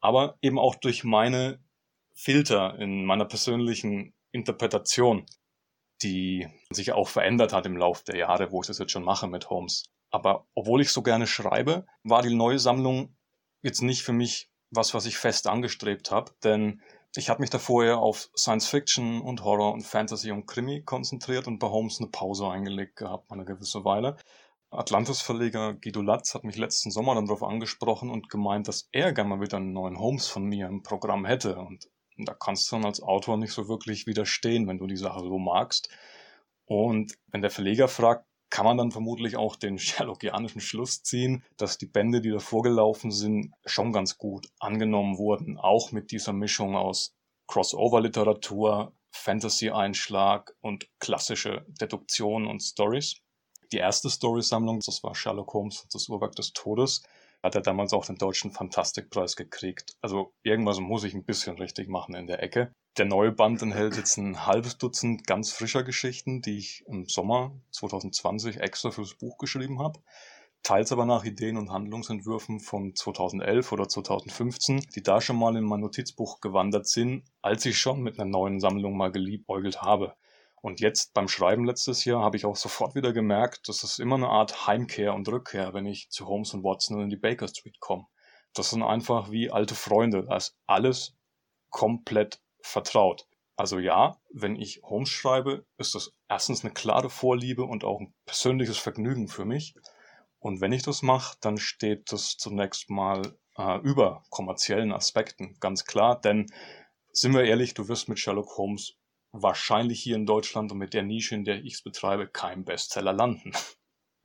aber 0.00 0.36
eben 0.42 0.58
auch 0.58 0.74
durch 0.74 1.04
meine 1.04 1.60
Filter 2.14 2.78
in 2.78 3.04
meiner 3.04 3.24
persönlichen 3.24 4.14
Interpretation, 4.32 5.26
die 6.02 6.48
sich 6.70 6.92
auch 6.92 7.08
verändert 7.08 7.52
hat 7.52 7.66
im 7.66 7.76
Laufe 7.76 8.04
der 8.04 8.16
Jahre, 8.16 8.52
wo 8.52 8.60
ich 8.60 8.66
das 8.66 8.78
jetzt 8.78 8.92
schon 8.92 9.04
mache 9.04 9.28
mit 9.28 9.50
Holmes. 9.50 9.84
Aber 10.10 10.46
obwohl 10.54 10.80
ich 10.80 10.90
so 10.90 11.02
gerne 11.02 11.26
schreibe, 11.26 11.86
war 12.02 12.22
die 12.22 12.34
neue 12.34 12.58
Sammlung 12.58 13.16
jetzt 13.62 13.82
nicht 13.82 14.02
für 14.02 14.12
mich 14.12 14.50
was, 14.70 14.94
was 14.94 15.06
ich 15.06 15.16
fest 15.16 15.46
angestrebt 15.46 16.10
habe, 16.10 16.32
denn 16.44 16.82
ich 17.16 17.30
habe 17.30 17.40
mich 17.40 17.50
da 17.50 17.58
vorher 17.58 17.98
auf 17.98 18.30
Science 18.36 18.68
Fiction 18.68 19.20
und 19.20 19.42
Horror 19.42 19.72
und 19.72 19.82
Fantasy 19.82 20.30
und 20.30 20.46
Krimi 20.46 20.82
konzentriert 20.82 21.46
und 21.46 21.58
bei 21.58 21.68
Holmes 21.68 22.00
eine 22.00 22.10
Pause 22.10 22.48
eingelegt 22.48 22.96
gehabt, 22.96 23.30
eine 23.30 23.44
gewisse 23.44 23.84
Weile. 23.84 24.16
Atlantis-Verleger 24.70 25.74
Guido 25.74 26.02
Latz 26.02 26.34
hat 26.34 26.44
mich 26.44 26.56
letzten 26.56 26.90
Sommer 26.90 27.14
dann 27.14 27.26
darauf 27.26 27.42
angesprochen 27.42 28.10
und 28.10 28.28
gemeint, 28.28 28.68
dass 28.68 28.88
er 28.92 29.12
gerne 29.12 29.30
mal 29.30 29.40
wieder 29.40 29.56
einen 29.56 29.72
neuen 29.72 29.98
Holmes 29.98 30.28
von 30.28 30.44
mir 30.44 30.66
im 30.66 30.82
Programm 30.82 31.24
hätte. 31.24 31.56
Und 31.56 31.88
da 32.18 32.34
kannst 32.34 32.70
du 32.70 32.76
dann 32.76 32.84
als 32.84 33.00
Autor 33.00 33.38
nicht 33.38 33.52
so 33.52 33.68
wirklich 33.68 34.06
widerstehen, 34.06 34.68
wenn 34.68 34.78
du 34.78 34.86
die 34.86 34.96
Sache 34.96 35.20
so 35.20 35.38
magst. 35.38 35.88
Und 36.66 37.14
wenn 37.28 37.40
der 37.40 37.50
Verleger 37.50 37.88
fragt, 37.88 38.27
kann 38.50 38.64
man 38.64 38.76
dann 38.76 38.90
vermutlich 38.90 39.36
auch 39.36 39.56
den 39.56 39.78
Sherlockianischen 39.78 40.60
Schluss 40.60 41.02
ziehen, 41.02 41.44
dass 41.56 41.78
die 41.78 41.86
Bände, 41.86 42.20
die 42.20 42.30
da 42.30 42.38
vorgelaufen 42.38 43.10
sind, 43.10 43.52
schon 43.64 43.92
ganz 43.92 44.18
gut 44.18 44.48
angenommen 44.58 45.18
wurden, 45.18 45.58
auch 45.58 45.92
mit 45.92 46.10
dieser 46.10 46.32
Mischung 46.32 46.76
aus 46.76 47.14
Crossover-Literatur, 47.46 48.92
Fantasy-Einschlag 49.12 50.54
und 50.60 50.88
klassische 50.98 51.64
Deduktionen 51.80 52.48
und 52.48 52.60
Stories. 52.60 53.16
Die 53.72 53.78
erste 53.78 54.08
Storysammlung, 54.08 54.80
das 54.80 55.02
war 55.02 55.14
Sherlock 55.14 55.52
Holmes, 55.52 55.86
das 55.92 56.08
Uhrwerk 56.08 56.34
des 56.34 56.52
Todes, 56.52 57.02
hat 57.42 57.54
er 57.54 57.60
damals 57.60 57.92
auch 57.92 58.06
den 58.06 58.16
deutschen 58.16 58.50
Fantastikpreis 58.50 59.36
gekriegt. 59.36 59.96
Also 60.00 60.32
irgendwas 60.42 60.80
muss 60.80 61.04
ich 61.04 61.14
ein 61.14 61.24
bisschen 61.24 61.56
richtig 61.58 61.88
machen 61.88 62.14
in 62.14 62.26
der 62.26 62.42
Ecke. 62.42 62.72
Der 62.98 63.06
neue 63.06 63.30
Band 63.30 63.62
enthält 63.62 63.96
jetzt 63.96 64.16
ein 64.16 64.44
halbes 64.44 64.76
Dutzend 64.76 65.24
ganz 65.24 65.52
frischer 65.52 65.84
Geschichten, 65.84 66.42
die 66.42 66.58
ich 66.58 66.84
im 66.88 67.06
Sommer 67.06 67.52
2020 67.70 68.58
extra 68.58 68.90
fürs 68.90 69.14
Buch 69.14 69.38
geschrieben 69.38 69.78
habe. 69.78 70.00
Teils 70.64 70.90
aber 70.90 71.06
nach 71.06 71.22
Ideen 71.22 71.58
und 71.58 71.70
Handlungsentwürfen 71.70 72.58
von 72.58 72.96
2011 72.96 73.70
oder 73.70 73.88
2015, 73.88 74.80
die 74.96 75.02
da 75.04 75.20
schon 75.20 75.36
mal 75.36 75.54
in 75.54 75.62
mein 75.62 75.78
Notizbuch 75.78 76.40
gewandert 76.40 76.88
sind, 76.88 77.22
als 77.40 77.64
ich 77.66 77.78
schon 77.78 78.00
mit 78.00 78.18
einer 78.18 78.28
neuen 78.28 78.58
Sammlung 78.58 78.96
mal 78.96 79.12
geliebäugelt 79.12 79.80
habe. 79.80 80.16
Und 80.60 80.80
jetzt 80.80 81.14
beim 81.14 81.28
Schreiben 81.28 81.66
letztes 81.66 82.04
Jahr 82.04 82.24
habe 82.24 82.36
ich 82.36 82.46
auch 82.46 82.56
sofort 82.56 82.96
wieder 82.96 83.12
gemerkt, 83.12 83.68
dass 83.68 83.84
es 83.84 84.00
immer 84.00 84.16
eine 84.16 84.28
Art 84.28 84.66
Heimkehr 84.66 85.14
und 85.14 85.28
Rückkehr, 85.28 85.72
wenn 85.72 85.86
ich 85.86 86.10
zu 86.10 86.26
Holmes 86.26 86.52
und 86.52 86.64
Watson 86.64 86.96
und 86.96 87.04
in 87.04 87.10
die 87.10 87.16
Baker 87.16 87.46
Street 87.46 87.78
komme. 87.78 88.06
Das 88.54 88.70
sind 88.70 88.82
einfach 88.82 89.30
wie 89.30 89.52
alte 89.52 89.76
Freunde. 89.76 90.24
Da 90.24 90.36
ist 90.36 90.58
alles 90.66 91.14
komplett 91.70 92.40
vertraut. 92.68 93.26
Also 93.56 93.78
ja, 93.78 94.20
wenn 94.32 94.54
ich 94.54 94.82
Holmes 94.84 95.08
schreibe, 95.08 95.66
ist 95.78 95.94
das 95.94 96.12
erstens 96.28 96.64
eine 96.64 96.72
klare 96.72 97.10
Vorliebe 97.10 97.64
und 97.64 97.82
auch 97.82 98.00
ein 98.00 98.14
persönliches 98.24 98.78
Vergnügen 98.78 99.26
für 99.26 99.44
mich. 99.44 99.74
Und 100.38 100.60
wenn 100.60 100.72
ich 100.72 100.84
das 100.84 101.02
mache, 101.02 101.36
dann 101.40 101.58
steht 101.58 102.12
das 102.12 102.36
zunächst 102.36 102.88
mal 102.88 103.36
äh, 103.56 103.78
über 103.80 104.22
kommerziellen 104.30 104.92
Aspekten, 104.92 105.56
ganz 105.58 105.84
klar. 105.84 106.20
Denn 106.20 106.46
sind 107.10 107.34
wir 107.34 107.42
ehrlich, 107.42 107.74
du 107.74 107.88
wirst 107.88 108.08
mit 108.08 108.20
Sherlock 108.20 108.56
Holmes 108.56 108.94
wahrscheinlich 109.32 110.00
hier 110.00 110.14
in 110.14 110.26
Deutschland 110.26 110.70
und 110.70 110.78
mit 110.78 110.94
der 110.94 111.02
Nische, 111.02 111.34
in 111.34 111.44
der 111.44 111.64
ich 111.64 111.74
es 111.74 111.82
betreibe, 111.82 112.28
kein 112.28 112.64
Bestseller 112.64 113.12
landen. 113.12 113.52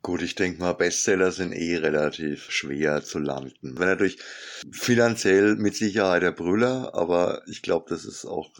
Gut, 0.04 0.20
ich 0.20 0.34
denke 0.34 0.60
mal, 0.60 0.74
Bestseller 0.74 1.32
sind 1.32 1.52
eh 1.52 1.78
relativ 1.78 2.50
schwer 2.50 3.02
zu 3.02 3.18
landen. 3.18 3.78
Wenn 3.78 3.88
natürlich 3.88 4.18
finanziell 4.70 5.56
mit 5.56 5.76
Sicherheit 5.76 6.22
der 6.22 6.32
Brüller, 6.32 6.90
aber 6.92 7.40
ich 7.48 7.62
glaube, 7.62 7.86
das 7.88 8.04
ist 8.04 8.26
auch 8.26 8.50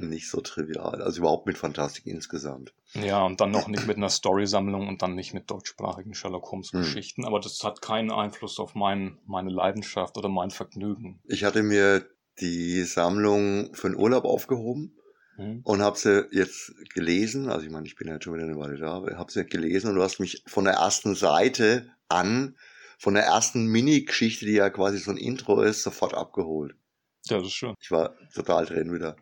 nicht 0.00 0.30
so 0.30 0.40
trivial. 0.40 1.02
Also 1.02 1.20
überhaupt 1.20 1.46
mit 1.46 1.58
Fantastik 1.58 2.06
insgesamt. 2.06 2.72
Ja, 2.94 3.22
und 3.26 3.42
dann 3.42 3.50
noch 3.50 3.68
nicht 3.68 3.86
mit 3.86 3.98
einer 3.98 4.08
Storysammlung 4.08 4.88
und 4.88 5.02
dann 5.02 5.14
nicht 5.14 5.34
mit 5.34 5.50
deutschsprachigen 5.50 6.14
Sherlock 6.14 6.50
Holmes 6.50 6.72
hm. 6.72 6.80
Geschichten. 6.80 7.24
Hm. 7.24 7.28
Aber 7.28 7.40
das 7.40 7.62
hat 7.62 7.82
keinen 7.82 8.10
Einfluss 8.10 8.58
auf 8.58 8.74
mein, 8.74 9.18
meine 9.26 9.50
Leidenschaft 9.50 10.16
oder 10.16 10.30
mein 10.30 10.48
Vergnügen. 10.48 11.20
Ich 11.26 11.44
hatte 11.44 11.62
mir 11.62 12.06
die 12.40 12.84
Sammlung 12.84 13.74
für 13.74 13.90
den 13.90 13.98
Urlaub 13.98 14.24
aufgehoben 14.24 14.95
mhm. 15.36 15.60
und 15.64 15.82
habe 15.82 15.98
sie 15.98 16.26
jetzt 16.30 16.72
gelesen. 16.94 17.48
Also 17.48 17.66
ich 17.66 17.72
meine, 17.72 17.86
ich 17.86 17.96
bin 17.96 18.08
ja 18.08 18.20
schon 18.20 18.34
wieder 18.34 18.44
eine 18.44 18.58
Weile 18.58 18.76
da, 18.76 19.02
habe 19.16 19.32
sie 19.32 19.44
gelesen 19.44 19.90
und 19.90 19.96
du 19.96 20.02
hast 20.02 20.20
mich 20.20 20.42
von 20.46 20.64
der 20.64 20.74
ersten 20.74 21.14
Seite 21.14 21.90
an, 22.08 22.56
von 22.98 23.14
der 23.14 23.24
ersten 23.24 23.66
Mini-Geschichte, 23.66 24.46
die 24.46 24.52
ja 24.52 24.70
quasi 24.70 24.98
so 24.98 25.10
ein 25.10 25.16
Intro 25.16 25.60
ist, 25.62 25.82
sofort 25.82 26.14
abgeholt. 26.14 26.74
Ja, 27.26 27.38
das 27.38 27.48
ist 27.48 27.54
schön. 27.54 27.74
Ich 27.80 27.90
war 27.90 28.14
total 28.34 28.66
drin 28.66 28.92
wieder. 28.92 29.16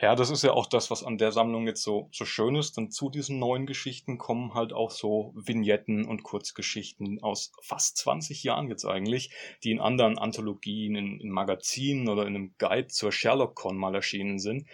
Ja, 0.00 0.16
das 0.16 0.28
ist 0.28 0.42
ja 0.42 0.52
auch 0.52 0.66
das, 0.66 0.90
was 0.90 1.04
an 1.04 1.18
der 1.18 1.30
Sammlung 1.30 1.68
jetzt 1.68 1.84
so, 1.84 2.08
so 2.12 2.24
schön 2.24 2.56
ist. 2.56 2.76
Denn 2.76 2.90
zu 2.90 3.10
diesen 3.10 3.38
neuen 3.38 3.64
Geschichten 3.64 4.18
kommen 4.18 4.52
halt 4.52 4.72
auch 4.72 4.90
so 4.90 5.32
Vignetten 5.36 6.04
und 6.04 6.24
Kurzgeschichten 6.24 7.22
aus 7.22 7.52
fast 7.62 7.96
20 7.98 8.42
Jahren 8.42 8.68
jetzt 8.68 8.84
eigentlich, 8.84 9.32
die 9.62 9.70
in 9.70 9.80
anderen 9.80 10.18
Anthologien, 10.18 10.96
in, 10.96 11.20
in 11.20 11.30
Magazinen 11.30 12.08
oder 12.08 12.26
in 12.26 12.34
einem 12.34 12.54
Guide 12.58 12.88
zur 12.88 13.12
Sherlock-Con 13.12 13.76
mal 13.76 13.94
erschienen 13.94 14.40
sind. 14.40 14.66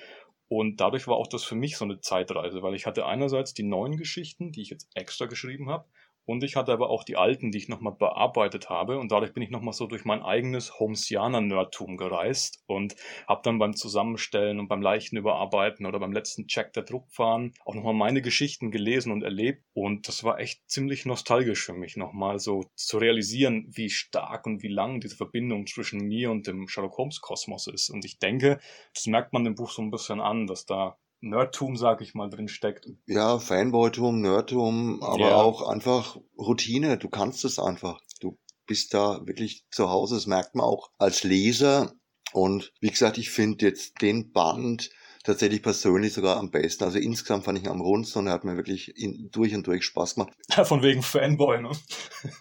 Und 0.53 0.81
dadurch 0.81 1.07
war 1.07 1.15
auch 1.15 1.29
das 1.29 1.45
für 1.45 1.55
mich 1.55 1.77
so 1.77 1.85
eine 1.85 2.01
Zeitreise, 2.01 2.61
weil 2.61 2.75
ich 2.75 2.85
hatte 2.85 3.07
einerseits 3.07 3.55
die 3.55 3.63
neuen 3.63 3.97
Geschichten, 3.97 4.51
die 4.51 4.63
ich 4.63 4.71
jetzt 4.71 4.89
extra 4.97 5.27
geschrieben 5.27 5.71
habe, 5.71 5.85
und 6.31 6.45
ich 6.45 6.55
hatte 6.55 6.73
aber 6.73 6.91
auch 6.91 7.03
die 7.03 7.17
alten, 7.17 7.51
die 7.51 7.59
ich 7.59 7.69
nochmal 7.69 7.93
bearbeitet 7.93 8.71
habe. 8.71 9.01
Und 9.01 9.11
dadurch 9.11 9.33
bin 9.33 9.43
ich 9.43 9.51
nochmal 9.51 9.73
so 9.73 9.89
durch 9.89 10.05
mein 10.05 10.23
eigenes 10.23 10.79
Holmesianer-Nerdtum 10.79 11.97
gereist 11.97 12.63
und 12.67 12.95
habe 13.27 13.41
dann 13.43 13.59
beim 13.59 13.75
Zusammenstellen 13.75 14.61
und 14.61 14.69
beim 14.69 14.81
leichten 14.81 15.17
Überarbeiten 15.17 15.87
oder 15.87 15.99
beim 15.99 16.13
letzten 16.13 16.47
Check 16.47 16.73
der 16.73 16.85
Druckfahren 16.85 17.53
auch 17.65 17.75
nochmal 17.75 17.95
meine 17.95 18.23
Geschichten 18.23 18.71
gelesen 18.71 19.11
und 19.11 19.25
erlebt. 19.25 19.65
Und 19.73 20.07
das 20.07 20.23
war 20.23 20.39
echt 20.39 20.63
ziemlich 20.71 21.05
nostalgisch 21.05 21.65
für 21.65 21.75
mich, 21.75 21.97
nochmal 21.97 22.39
so 22.39 22.71
zu 22.77 22.99
realisieren, 22.99 23.67
wie 23.75 23.91
stark 23.91 24.47
und 24.47 24.63
wie 24.63 24.69
lang 24.69 25.01
diese 25.01 25.17
Verbindung 25.17 25.67
zwischen 25.67 26.07
mir 26.07 26.31
und 26.31 26.47
dem 26.47 26.69
Sherlock 26.69 26.97
Holmes-Kosmos 26.97 27.67
ist. 27.67 27.91
Und 27.91 28.05
ich 28.05 28.21
denke, 28.21 28.61
das 28.95 29.07
merkt 29.07 29.33
man 29.33 29.43
dem 29.43 29.57
Buch 29.57 29.73
so 29.73 29.83
ein 29.83 29.91
bisschen 29.91 30.21
an, 30.21 30.47
dass 30.47 30.65
da 30.65 30.97
Nerdtum, 31.21 31.77
sag 31.77 32.01
ich 32.01 32.15
mal, 32.15 32.31
drin 32.31 32.49
steckt. 32.49 32.89
Ja, 33.07 33.39
Fanboytum, 33.39 34.21
Nerdtum, 34.21 35.03
aber 35.03 35.31
ja. 35.31 35.37
auch 35.37 35.69
einfach 35.69 36.17
Routine. 36.39 36.99
Du 36.99 37.09
kannst 37.09 37.45
es 37.45 37.59
einfach. 37.59 38.01
Du 38.21 38.39
bist 38.67 38.95
da 38.95 39.21
wirklich 39.27 39.67
zu 39.71 39.91
Hause. 39.91 40.15
Das 40.17 40.27
merkt 40.27 40.55
man 40.55 40.65
auch 40.65 40.91
als 40.99 41.23
Leser. 41.23 41.93
Und 42.33 42.73
wie 42.81 42.91
gesagt, 42.91 43.19
ich 43.19 43.31
finde 43.31 43.67
jetzt 43.67 44.01
den 44.03 44.33
Band 44.33 44.91
tatsächlich 45.25 45.63
persönlich 45.63 46.13
sogar 46.13 46.39
am 46.39 46.51
besten. 46.51 46.85
Also 46.85 46.99
insgesamt 46.99 47.45
fand 47.45 47.59
ich 47.59 47.65
ihn 47.65 47.71
am 47.71 47.81
rundsten 47.81 48.21
und 48.23 48.29
er 48.29 48.33
hat 48.33 48.45
mir 48.45 48.57
wirklich 48.57 48.97
in, 48.97 49.29
durch 49.31 49.55
und 49.55 49.67
durch 49.67 49.85
Spaß 49.85 50.15
gemacht. 50.15 50.33
Von 50.65 50.83
wegen 50.83 51.03
Fanboy, 51.03 51.61
ne? 51.61 51.71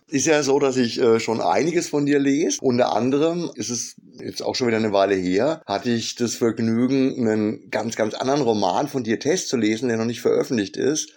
Ist 0.08 0.28
ja 0.28 0.42
so, 0.44 0.60
dass 0.60 0.78
ich 0.78 1.00
äh, 1.00 1.20
schon 1.20 1.42
einiges 1.42 1.90
von 1.90 2.06
dir 2.06 2.20
lese. 2.20 2.58
Unter 2.62 2.94
anderem 2.94 3.52
ist 3.56 3.70
es 3.70 3.96
jetzt 4.22 4.42
auch 4.42 4.56
schon 4.56 4.68
wieder 4.68 4.78
eine 4.78 4.94
Weile 4.94 5.16
her, 5.16 5.62
hatte 5.66 5.90
ich 5.90 6.16
das 6.16 6.36
Vergnügen, 6.36 7.16
einen 7.18 7.70
ganz, 7.70 7.96
ganz 7.96 8.14
anderen 8.14 8.42
Roman 8.42 8.88
von 8.88 9.04
dir 9.04 9.20
Test 9.20 9.50
zu 9.50 9.58
lesen, 9.58 9.90
der 9.90 9.98
noch 9.98 10.06
nicht 10.06 10.22
veröffentlicht 10.22 10.78
ist. 10.78 11.14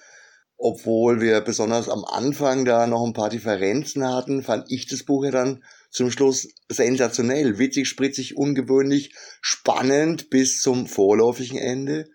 Obwohl 0.57 1.21
wir 1.21 1.41
besonders 1.41 1.89
am 1.89 2.05
Anfang 2.05 2.65
da 2.65 2.87
noch 2.87 3.05
ein 3.05 3.15
paar 3.15 3.31
Differenzen 3.31 4.09
hatten, 4.09 4.43
fand 4.43 4.71
ich 4.71 4.87
das 4.87 5.03
Buch 5.03 5.25
ja 5.25 5.33
dann 5.33 5.65
zum 5.93 6.11
Schluss 6.11 6.49
sensationell, 6.69 7.59
witzig, 7.59 7.87
spritzig, 7.87 8.37
ungewöhnlich, 8.37 9.15
spannend 9.43 10.31
bis 10.31 10.61
zum 10.61 10.87
vorläufigen 10.87 11.59
Ende. 11.59 12.07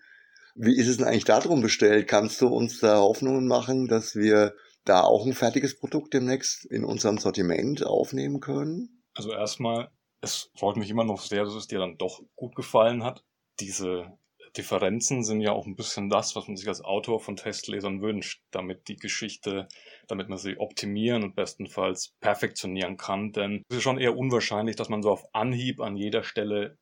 Wie 0.56 0.78
ist 0.78 0.88
es 0.88 0.98
denn 0.98 1.06
eigentlich 1.06 1.26
darum 1.26 1.62
bestellt? 1.62 2.08
Kannst 2.08 2.42
du 2.42 2.48
uns 2.48 2.80
da 2.80 2.98
Hoffnungen 2.98 3.48
machen, 3.48 3.88
dass 3.88 4.16
wir 4.16 4.56
da 4.84 5.02
auch 5.02 5.26
ein 5.26 5.34
fertiges 5.34 5.78
Produkt 5.78 6.14
demnächst 6.16 6.66
in 6.66 6.84
unserem 6.84 7.20
Sortiment 7.20 7.86
aufnehmen 7.86 8.40
können? 8.40 9.04
Also 9.14 9.32
erstmal, 9.32 9.92
es 10.22 10.50
freut 10.58 10.78
mich 10.78 10.90
immer 10.90 11.04
noch 11.04 11.22
sehr, 11.22 11.44
dass 11.44 11.54
es 11.54 11.68
dir 11.68 11.80
dann 11.80 11.98
doch 11.98 12.22
gut 12.36 12.56
gefallen 12.56 13.04
hat. 13.04 13.24
Diese 13.60 14.18
Differenzen 14.58 15.24
sind 15.24 15.42
ja 15.42 15.52
auch 15.52 15.68
ein 15.68 15.76
bisschen 15.76 16.10
das, 16.10 16.36
was 16.36 16.48
man 16.48 16.58
sich 16.58 16.68
als 16.68 16.84
Autor 16.84 17.20
von 17.20 17.36
Testlesern 17.36 18.02
wünscht, 18.02 18.42
damit 18.52 18.88
die 18.88 18.96
Geschichte, 18.96 19.68
damit 20.08 20.30
man 20.30 20.38
sie 20.38 20.58
optimieren 20.58 21.24
und 21.24 21.36
bestenfalls 21.36 22.16
perfektionieren 22.20 22.98
kann. 22.98 23.32
Denn 23.32 23.64
es 23.70 23.78
ist 23.78 23.84
schon 23.84 24.00
eher 24.00 24.18
unwahrscheinlich, 24.18 24.76
dass 24.76 24.90
man 24.90 25.02
so 25.04 25.12
auf 25.12 25.24
Anhieb 25.34 25.80
an 25.80 25.96
jeder 25.96 26.24
Stelle 26.24 26.78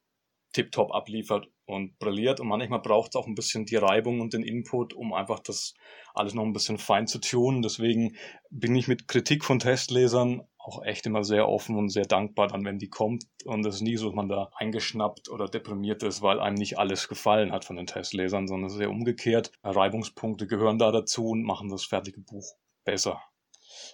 tiptop 0.56 0.94
abliefert 0.94 1.48
und 1.66 2.00
brilliert. 2.00 2.40
Und 2.40 2.48
manchmal 2.48 2.80
braucht 2.80 3.12
es 3.12 3.16
auch 3.16 3.28
ein 3.28 3.36
bisschen 3.36 3.66
die 3.66 3.76
Reibung 3.76 4.22
und 4.22 4.34
den 4.34 4.44
Input, 4.44 4.94
um 4.94 5.14
einfach 5.14 5.40
das 5.40 5.74
alles 6.14 6.34
noch 6.34 6.44
ein 6.44 6.54
bisschen 6.54 6.78
fein 6.78 7.08
zu 7.08 7.20
tun. 7.20 7.62
Deswegen 7.62 8.16
bin 8.50 8.76
ich 8.76 8.88
mit 8.88 9.08
Kritik 9.08 9.44
von 9.44 9.60
Testlesern 9.60 10.44
auch 10.58 10.82
echt 10.84 11.06
immer 11.06 11.24
sehr 11.24 11.48
offen 11.48 11.76
und 11.76 11.90
sehr 11.90 12.06
dankbar 12.06 12.48
dann, 12.48 12.64
wenn 12.64 12.80
die 12.80 12.90
kommt. 12.90 13.26
Und 13.44 13.66
es 13.66 13.76
ist 13.76 13.82
nie 13.82 13.98
so, 13.98 14.08
dass 14.08 14.16
man 14.16 14.30
da 14.30 14.50
eingeschnappt 14.56 15.30
oder 15.30 15.48
deprimiert 15.48 16.02
ist, 16.04 16.22
weil 16.22 16.40
einem 16.40 16.56
nicht 16.56 16.80
alles 16.80 17.08
gefallen 17.08 17.52
hat 17.52 17.66
von 17.66 17.76
den 17.76 17.86
Testlesern, 17.86 18.48
sondern 18.48 18.80
eher 18.80 18.90
umgekehrt. 18.90 19.52
Reibungspunkte 19.64 20.48
gehören 20.48 20.80
da 20.80 20.92
dazu 20.92 21.28
und 21.28 21.44
machen 21.44 21.70
das 21.70 21.84
fertige 21.84 22.22
Buch 22.22 22.56
besser. 22.86 23.22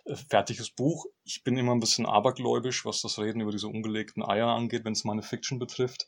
Äh, 0.06 0.16
fertiges 0.16 0.70
Buch. 0.70 1.06
Ich 1.24 1.44
bin 1.44 1.58
immer 1.58 1.74
ein 1.74 1.80
bisschen 1.80 2.06
abergläubisch, 2.06 2.86
was 2.86 3.02
das 3.02 3.20
Reden 3.20 3.42
über 3.42 3.52
diese 3.52 3.68
ungelegten 3.68 4.24
Eier 4.24 4.48
angeht, 4.48 4.86
wenn 4.86 4.94
es 4.94 5.04
meine 5.04 5.24
Fiction 5.24 5.60
betrifft. 5.60 6.08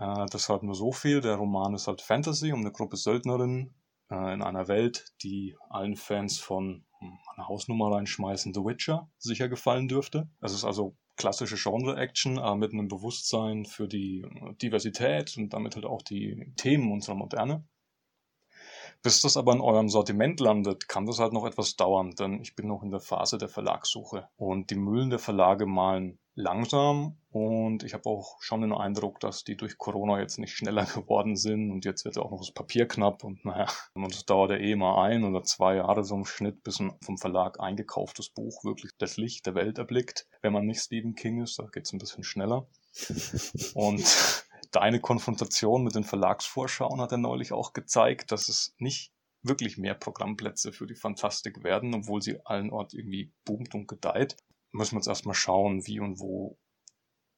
Äh, 0.00 0.26
deshalb 0.32 0.62
nur 0.62 0.74
so 0.74 0.92
viel. 0.92 1.20
Der 1.20 1.36
Roman 1.36 1.74
ist 1.74 1.86
halt 1.86 2.00
Fantasy 2.00 2.52
um 2.52 2.60
eine 2.60 2.72
Gruppe 2.72 2.96
Söldnerinnen 2.96 3.74
äh, 4.10 4.32
in 4.32 4.42
einer 4.42 4.66
Welt, 4.66 5.12
die 5.22 5.56
allen 5.68 5.94
Fans 5.94 6.38
von 6.38 6.86
hm, 6.98 7.18
eine 7.36 7.48
Hausnummer 7.48 7.92
reinschmeißen, 7.92 8.54
The 8.54 8.60
Witcher 8.60 9.10
sicher 9.18 9.48
gefallen 9.48 9.88
dürfte. 9.88 10.28
Es 10.40 10.54
ist 10.54 10.64
also 10.64 10.96
klassische 11.16 11.56
Genre-Action, 11.56 12.38
aber 12.38 12.56
mit 12.56 12.72
einem 12.72 12.88
Bewusstsein 12.88 13.66
für 13.66 13.86
die 13.86 14.24
Diversität 14.62 15.36
und 15.36 15.52
damit 15.52 15.74
halt 15.74 15.84
auch 15.84 16.00
die 16.00 16.50
Themen 16.56 16.90
unserer 16.90 17.14
Moderne. 17.14 17.68
Bis 19.02 19.20
das 19.20 19.36
aber 19.36 19.52
in 19.52 19.60
eurem 19.60 19.88
Sortiment 19.88 20.40
landet, 20.40 20.88
kann 20.88 21.06
das 21.06 21.18
halt 21.18 21.32
noch 21.32 21.46
etwas 21.46 21.76
dauern, 21.76 22.10
denn 22.18 22.40
ich 22.40 22.54
bin 22.54 22.66
noch 22.66 22.82
in 22.82 22.90
der 22.90 23.00
Phase 23.00 23.38
der 23.38 23.48
Verlagssuche. 23.48 24.28
Und 24.36 24.70
die 24.70 24.76
Mühlen 24.76 25.10
der 25.10 25.18
Verlage 25.18 25.66
malen 25.66 26.18
langsam 26.34 27.16
und 27.30 27.82
ich 27.82 27.94
habe 27.94 28.08
auch 28.08 28.36
schon 28.40 28.62
den 28.62 28.72
Eindruck, 28.72 29.20
dass 29.20 29.44
die 29.44 29.56
durch 29.56 29.78
Corona 29.78 30.20
jetzt 30.20 30.38
nicht 30.38 30.54
schneller 30.54 30.84
geworden 30.94 31.36
sind 31.36 31.70
und 31.70 31.84
jetzt 31.84 32.04
wird 32.04 32.18
auch 32.18 32.30
noch 32.30 32.40
das 32.40 32.52
Papier 32.52 32.86
knapp 32.86 33.24
und 33.24 33.44
naja, 33.44 33.66
und 33.94 34.12
das 34.12 34.24
dauert 34.24 34.50
ja 34.50 34.56
eh 34.56 34.74
mal 34.74 35.02
ein 35.04 35.24
oder 35.24 35.42
zwei 35.44 35.76
Jahre 35.76 36.04
so 36.04 36.16
im 36.16 36.24
Schnitt, 36.24 36.62
bis 36.62 36.80
ein 36.80 36.92
vom 37.02 37.18
Verlag 37.18 37.60
eingekauftes 37.60 38.30
Buch 38.30 38.64
wirklich 38.64 38.92
das 38.98 39.16
Licht 39.16 39.46
der 39.46 39.54
Welt 39.54 39.78
erblickt. 39.78 40.26
Wenn 40.42 40.52
man 40.52 40.66
nicht 40.66 40.80
Stephen 40.80 41.14
King 41.14 41.42
ist, 41.42 41.58
da 41.58 41.66
geht 41.66 41.86
es 41.86 41.92
ein 41.92 41.98
bisschen 41.98 42.24
schneller. 42.24 42.66
und 43.74 44.04
deine 44.70 45.00
Konfrontation 45.00 45.84
mit 45.84 45.94
den 45.94 46.04
Verlagsvorschauen 46.04 47.00
hat 47.00 47.12
er 47.12 47.18
neulich 47.18 47.52
auch 47.52 47.72
gezeigt, 47.72 48.32
dass 48.32 48.48
es 48.48 48.74
nicht 48.78 49.12
wirklich 49.42 49.78
mehr 49.78 49.94
Programmplätze 49.94 50.72
für 50.72 50.86
die 50.86 50.94
Fantastik 50.94 51.64
werden, 51.64 51.94
obwohl 51.94 52.22
sie 52.22 52.44
allen 52.44 52.70
Ort 52.70 52.92
irgendwie 52.94 53.32
boomt 53.44 53.74
und 53.74 53.88
gedeiht 53.88 54.36
müssen 54.72 54.94
wir 54.94 54.98
jetzt 54.98 55.08
erstmal 55.08 55.34
schauen, 55.34 55.86
wie 55.86 56.00
und 56.00 56.20
wo 56.20 56.58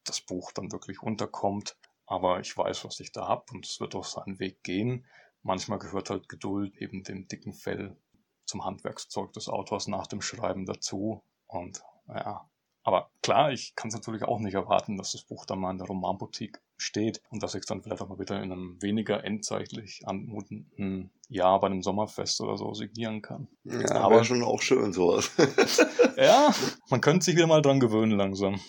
das 0.04 0.20
Buch 0.20 0.52
dann 0.52 0.72
wirklich 0.72 1.02
unterkommt. 1.02 1.76
Aber 2.06 2.40
ich 2.40 2.56
weiß, 2.56 2.84
was 2.84 3.00
ich 3.00 3.12
da 3.12 3.28
habe 3.28 3.44
und 3.52 3.66
es 3.66 3.80
wird 3.80 3.94
auch 3.94 4.04
seinen 4.04 4.38
Weg 4.38 4.62
gehen. 4.62 5.06
Manchmal 5.42 5.78
gehört 5.78 6.10
halt 6.10 6.28
Geduld 6.28 6.76
eben 6.76 7.02
dem 7.04 7.26
dicken 7.26 7.52
Fell 7.52 7.96
zum 8.44 8.64
Handwerkszeug 8.64 9.32
des 9.32 9.48
Autors 9.48 9.88
nach 9.88 10.06
dem 10.06 10.20
Schreiben 10.20 10.66
dazu. 10.66 11.24
Und 11.46 11.82
ja, 12.08 12.48
aber 12.84 13.10
klar, 13.22 13.52
ich 13.52 13.74
kann 13.76 13.88
es 13.88 13.94
natürlich 13.94 14.24
auch 14.24 14.40
nicht 14.40 14.54
erwarten, 14.54 14.96
dass 14.96 15.12
das 15.12 15.22
Buch 15.22 15.46
dann 15.46 15.60
mal 15.60 15.70
in 15.70 15.78
der 15.78 15.86
Romanboutique 15.86 16.60
steht 16.76 17.22
und 17.30 17.42
dass 17.42 17.54
ich 17.54 17.60
es 17.60 17.66
dann 17.66 17.82
vielleicht 17.82 18.02
auch 18.02 18.08
mal 18.08 18.18
wieder 18.18 18.42
in 18.42 18.50
einem 18.50 18.82
weniger 18.82 19.24
endzeitlich 19.24 20.02
anmutenden 20.04 21.10
Jahr 21.28 21.60
bei 21.60 21.68
einem 21.68 21.82
Sommerfest 21.82 22.40
oder 22.40 22.56
so 22.56 22.74
signieren 22.74 23.22
kann. 23.22 23.48
Ja, 23.64 23.92
aber 23.92 24.24
schon 24.24 24.42
auch 24.42 24.62
schön 24.62 24.92
sowas. 24.92 25.30
ja, 26.16 26.52
man 26.90 27.00
könnte 27.00 27.24
sich 27.24 27.36
wieder 27.36 27.46
mal 27.46 27.62
dran 27.62 27.80
gewöhnen 27.80 28.18
langsam. 28.18 28.60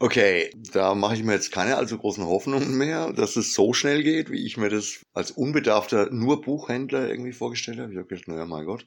Okay, 0.00 0.50
da 0.72 0.94
mache 0.94 1.14
ich 1.14 1.22
mir 1.22 1.34
jetzt 1.34 1.52
keine 1.52 1.76
allzu 1.76 1.98
großen 1.98 2.26
Hoffnungen 2.26 2.76
mehr, 2.76 3.12
dass 3.12 3.36
es 3.36 3.54
so 3.54 3.72
schnell 3.72 4.02
geht, 4.02 4.30
wie 4.30 4.44
ich 4.44 4.56
mir 4.56 4.68
das 4.68 5.02
als 5.12 5.30
unbedarfter 5.30 6.10
nur 6.10 6.40
Buchhändler 6.40 7.08
irgendwie 7.08 7.32
vorgestellt 7.32 7.78
habe. 7.78 7.92
Ich 7.92 7.98
habe 7.98 8.08
gedacht, 8.08 8.26
naja, 8.26 8.44
mein 8.44 8.66
Gott, 8.66 8.86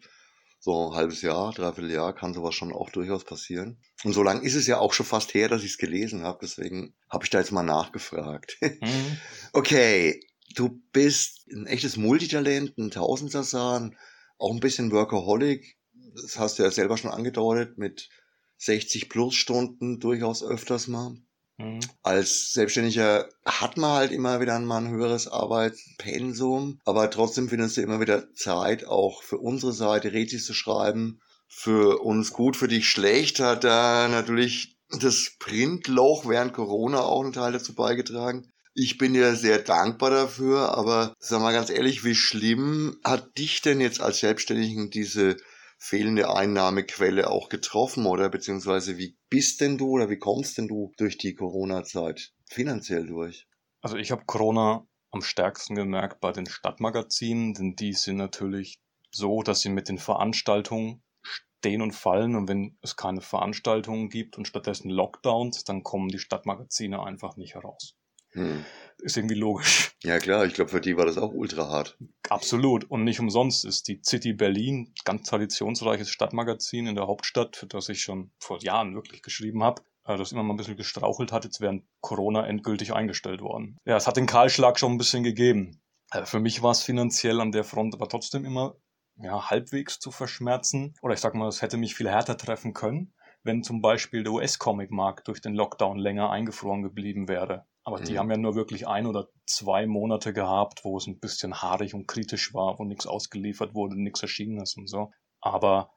so 0.68 0.90
ein 0.90 0.98
halbes 0.98 1.22
Jahr, 1.22 1.54
dreiviertel 1.54 1.92
Jahr 1.92 2.14
kann 2.14 2.34
sowas 2.34 2.54
schon 2.54 2.74
auch 2.74 2.90
durchaus 2.90 3.24
passieren. 3.24 3.78
Und 4.04 4.12
so 4.12 4.22
lang 4.22 4.42
ist 4.42 4.56
es 4.56 4.68
ja 4.68 4.80
auch 4.80 4.92
schon 4.92 5.06
fast 5.06 5.34
her, 5.34 5.48
dass 5.48 5.64
ich 5.64 5.72
es 5.72 5.78
gelesen 5.78 6.24
habe, 6.24 6.40
deswegen 6.42 6.94
habe 7.10 7.24
ich 7.24 7.30
da 7.30 7.40
jetzt 7.40 7.54
mal 7.54 7.64
nachgefragt. 7.64 8.58
Mhm. 8.62 9.18
Okay, 9.54 10.20
du 10.56 10.82
bist 10.92 11.48
ein 11.50 11.68
echtes 11.68 11.96
Multitalent, 11.96 12.78
ein 12.78 12.92
Tausendsassan, 12.92 13.96
auch 14.38 14.52
ein 14.52 14.60
bisschen 14.60 14.92
Workaholic. 14.92 15.78
Das 16.22 16.38
hast 16.38 16.60
du 16.60 16.64
ja 16.64 16.70
selber 16.70 16.98
schon 16.98 17.12
angedeutet 17.12 17.78
mit 17.78 18.10
60 18.58 19.08
plus 19.08 19.36
Stunden 19.36 20.02
durchaus 20.02 20.44
öfters 20.44 20.90
mal. 20.90 21.16
Mhm. 21.58 21.80
Als 22.04 22.54
Selbstständiger 22.54 23.30
hat 23.46 23.78
man 23.78 23.92
halt 23.92 24.12
immer 24.12 24.40
wieder 24.40 24.60
mal 24.60 24.78
ein 24.78 24.92
höheres 24.92 25.28
Arbeitspensum, 25.28 26.80
aber 26.86 27.10
trotzdem 27.10 27.50
findest 27.50 27.78
du 27.78 27.82
immer 27.82 28.00
wieder 28.00 28.32
Zeit, 28.34 28.86
auch 28.86 29.24
für 29.24 29.40
unsere 29.40 29.74
Seite 29.74 30.14
Rätsel 30.14 30.40
zu 30.40 30.54
schreiben. 30.54 31.20
Für 31.48 32.02
uns 32.04 32.32
gut, 32.32 32.56
für 32.56 32.68
dich 32.68 32.90
schlecht 32.90 33.40
hat 33.40 33.64
da 33.64 34.08
natürlich 34.08 34.78
das 34.90 35.32
Printloch 35.40 36.28
während 36.28 36.54
Corona 36.54 37.02
auch 37.02 37.24
einen 37.24 37.34
Teil 37.34 37.54
dazu 37.54 37.74
beigetragen. 37.74 38.52
Ich 38.74 39.00
bin 39.00 39.14
dir 39.14 39.36
sehr 39.36 39.58
dankbar 39.58 40.12
dafür, 40.12 40.78
aber 40.78 41.16
sag 41.18 41.42
mal 41.42 41.54
ganz 41.54 41.72
ehrlich, 41.72 42.04
wie 42.04 42.14
schlimm 42.14 43.00
hat 43.04 43.36
dich 43.40 43.62
denn 43.64 43.82
jetzt 43.82 44.02
als 44.02 44.20
Selbstständigen 44.20 44.92
diese 44.92 45.38
fehlende 45.78 46.34
Einnahmequelle 46.34 47.30
auch 47.30 47.50
getroffen 47.50 48.06
oder 48.06 48.30
beziehungsweise 48.30 48.98
wie 48.98 49.18
bist 49.30 49.62
denn 49.62 49.78
du 49.78 49.90
oder 49.92 50.10
wie 50.10 50.18
kommst 50.18 50.58
denn 50.58 50.68
du 50.68 50.92
durch 50.98 51.18
die 51.18 51.36
Corona-Zeit 51.36 52.34
finanziell 52.50 53.06
durch? 53.06 53.48
Also 53.82 53.98
ich 53.98 54.12
habe 54.12 54.26
Corona 54.26 54.88
am 55.12 55.22
stärksten 55.22 55.76
gemerkt 55.76 56.20
bei 56.20 56.32
den 56.32 56.48
Stadtmagazinen, 56.48 57.54
denn 57.54 57.76
die 57.76 57.94
sind 57.94 58.18
natürlich 58.18 58.80
so, 59.12 59.42
dass 59.44 59.62
sie 59.62 59.70
mit 59.70 59.90
den 59.90 60.00
Veranstaltungen 60.00 61.04
stehen 61.22 61.82
und 61.82 61.94
fallen 61.94 62.36
und 62.36 62.48
wenn 62.48 62.78
es 62.82 62.96
keine 62.96 63.22
Veranstaltungen 63.22 64.10
gibt 64.10 64.38
und 64.38 64.48
stattdessen 64.48 64.90
Lockdowns, 64.90 65.64
dann 65.64 65.84
kommen 65.84 66.10
die 66.10 66.20
Stadtmagazine 66.20 67.04
einfach 67.04 67.36
nicht 67.36 67.56
heraus. 67.56 67.97
Hm. 68.38 68.66
Ist 69.00 69.16
irgendwie 69.16 69.36
logisch. 69.36 69.92
Ja 70.04 70.18
klar, 70.18 70.46
ich 70.46 70.54
glaube, 70.54 70.72
für 70.72 70.82
die 70.82 70.98
war 70.98 71.06
das 71.06 71.18
auch 71.18 71.32
ultra 71.32 71.70
hart. 71.70 71.98
Absolut. 72.30 72.90
Und 72.90 73.04
nicht 73.04 73.20
umsonst 73.20 73.64
ist 73.64 73.88
die 73.88 74.02
City 74.04 74.34
Berlin 74.34 74.94
ganz 75.06 75.30
traditionsreiches 75.30 76.10
Stadtmagazin 76.10 76.88
in 76.88 76.96
der 76.96 77.06
Hauptstadt, 77.06 77.56
für 77.58 77.68
das 77.68 77.90
ich 77.90 78.02
schon 78.02 78.32
vor 78.40 78.60
Jahren 78.64 78.96
wirklich 78.96 79.22
geschrieben 79.22 79.64
habe, 79.64 79.84
äh, 80.06 80.18
das 80.18 80.32
immer 80.32 80.42
mal 80.42 80.54
ein 80.54 80.58
bisschen 80.58 80.78
gestrauchelt 80.78 81.32
hat, 81.32 81.44
jetzt 81.44 81.62
während 81.62 81.84
Corona 82.02 82.48
endgültig 82.48 82.94
eingestellt 82.94 83.42
worden. 83.42 83.78
Ja, 83.86 83.98
es 83.98 84.08
hat 84.08 84.18
den 84.18 84.26
Kahlschlag 84.26 84.80
schon 84.80 84.94
ein 84.94 84.98
bisschen 84.98 85.24
gegeben. 85.24 85.80
Äh, 86.12 86.26
für 86.26 86.40
mich 86.40 86.64
war 86.64 86.72
es 86.72 86.82
finanziell 86.82 87.40
an 87.40 87.52
der 87.52 87.64
Front 87.64 87.94
aber 87.94 88.10
trotzdem 88.10 88.46
immer 88.46 88.78
ja, 89.20 89.50
halbwegs 89.50 90.00
zu 90.00 90.12
verschmerzen. 90.12 90.96
Oder 91.02 91.14
ich 91.14 91.20
sag 91.20 91.36
mal, 91.36 91.48
es 91.48 91.62
hätte 91.62 91.78
mich 91.78 91.96
viel 91.96 92.10
härter 92.10 92.38
treffen 92.38 92.74
können, 92.74 93.14
wenn 93.44 93.64
zum 93.64 93.82
Beispiel 93.82 94.24
der 94.24 94.34
US-Comic-Markt 94.34 95.28
durch 95.28 95.42
den 95.42 95.54
Lockdown 95.54 95.98
länger 95.98 96.30
eingefroren 96.30 96.84
geblieben 96.84 97.28
wäre. 97.28 97.66
Aber 97.88 98.02
mhm. 98.02 98.04
die 98.04 98.20
haben 98.20 98.30
ja 98.30 98.36
nur 98.36 98.56
wirklich 98.56 98.86
ein 98.86 99.06
oder 99.06 99.30
zwei 99.46 99.88
Monate 99.88 100.34
gehabt, 100.34 100.84
wo 100.84 100.98
es 100.98 101.08
ein 101.08 101.20
bisschen 101.20 101.62
haarig 101.62 101.94
und 101.94 102.06
kritisch 102.06 102.54
war, 102.54 102.78
wo 102.80 102.84
nichts 102.84 103.08
ausgeliefert 103.08 103.76
wurde, 103.76 103.96
nichts 103.96 104.22
erschienen 104.22 104.60
ist 104.60 104.78
und 104.78 104.90
so. 104.90 105.14
Aber 105.40 105.90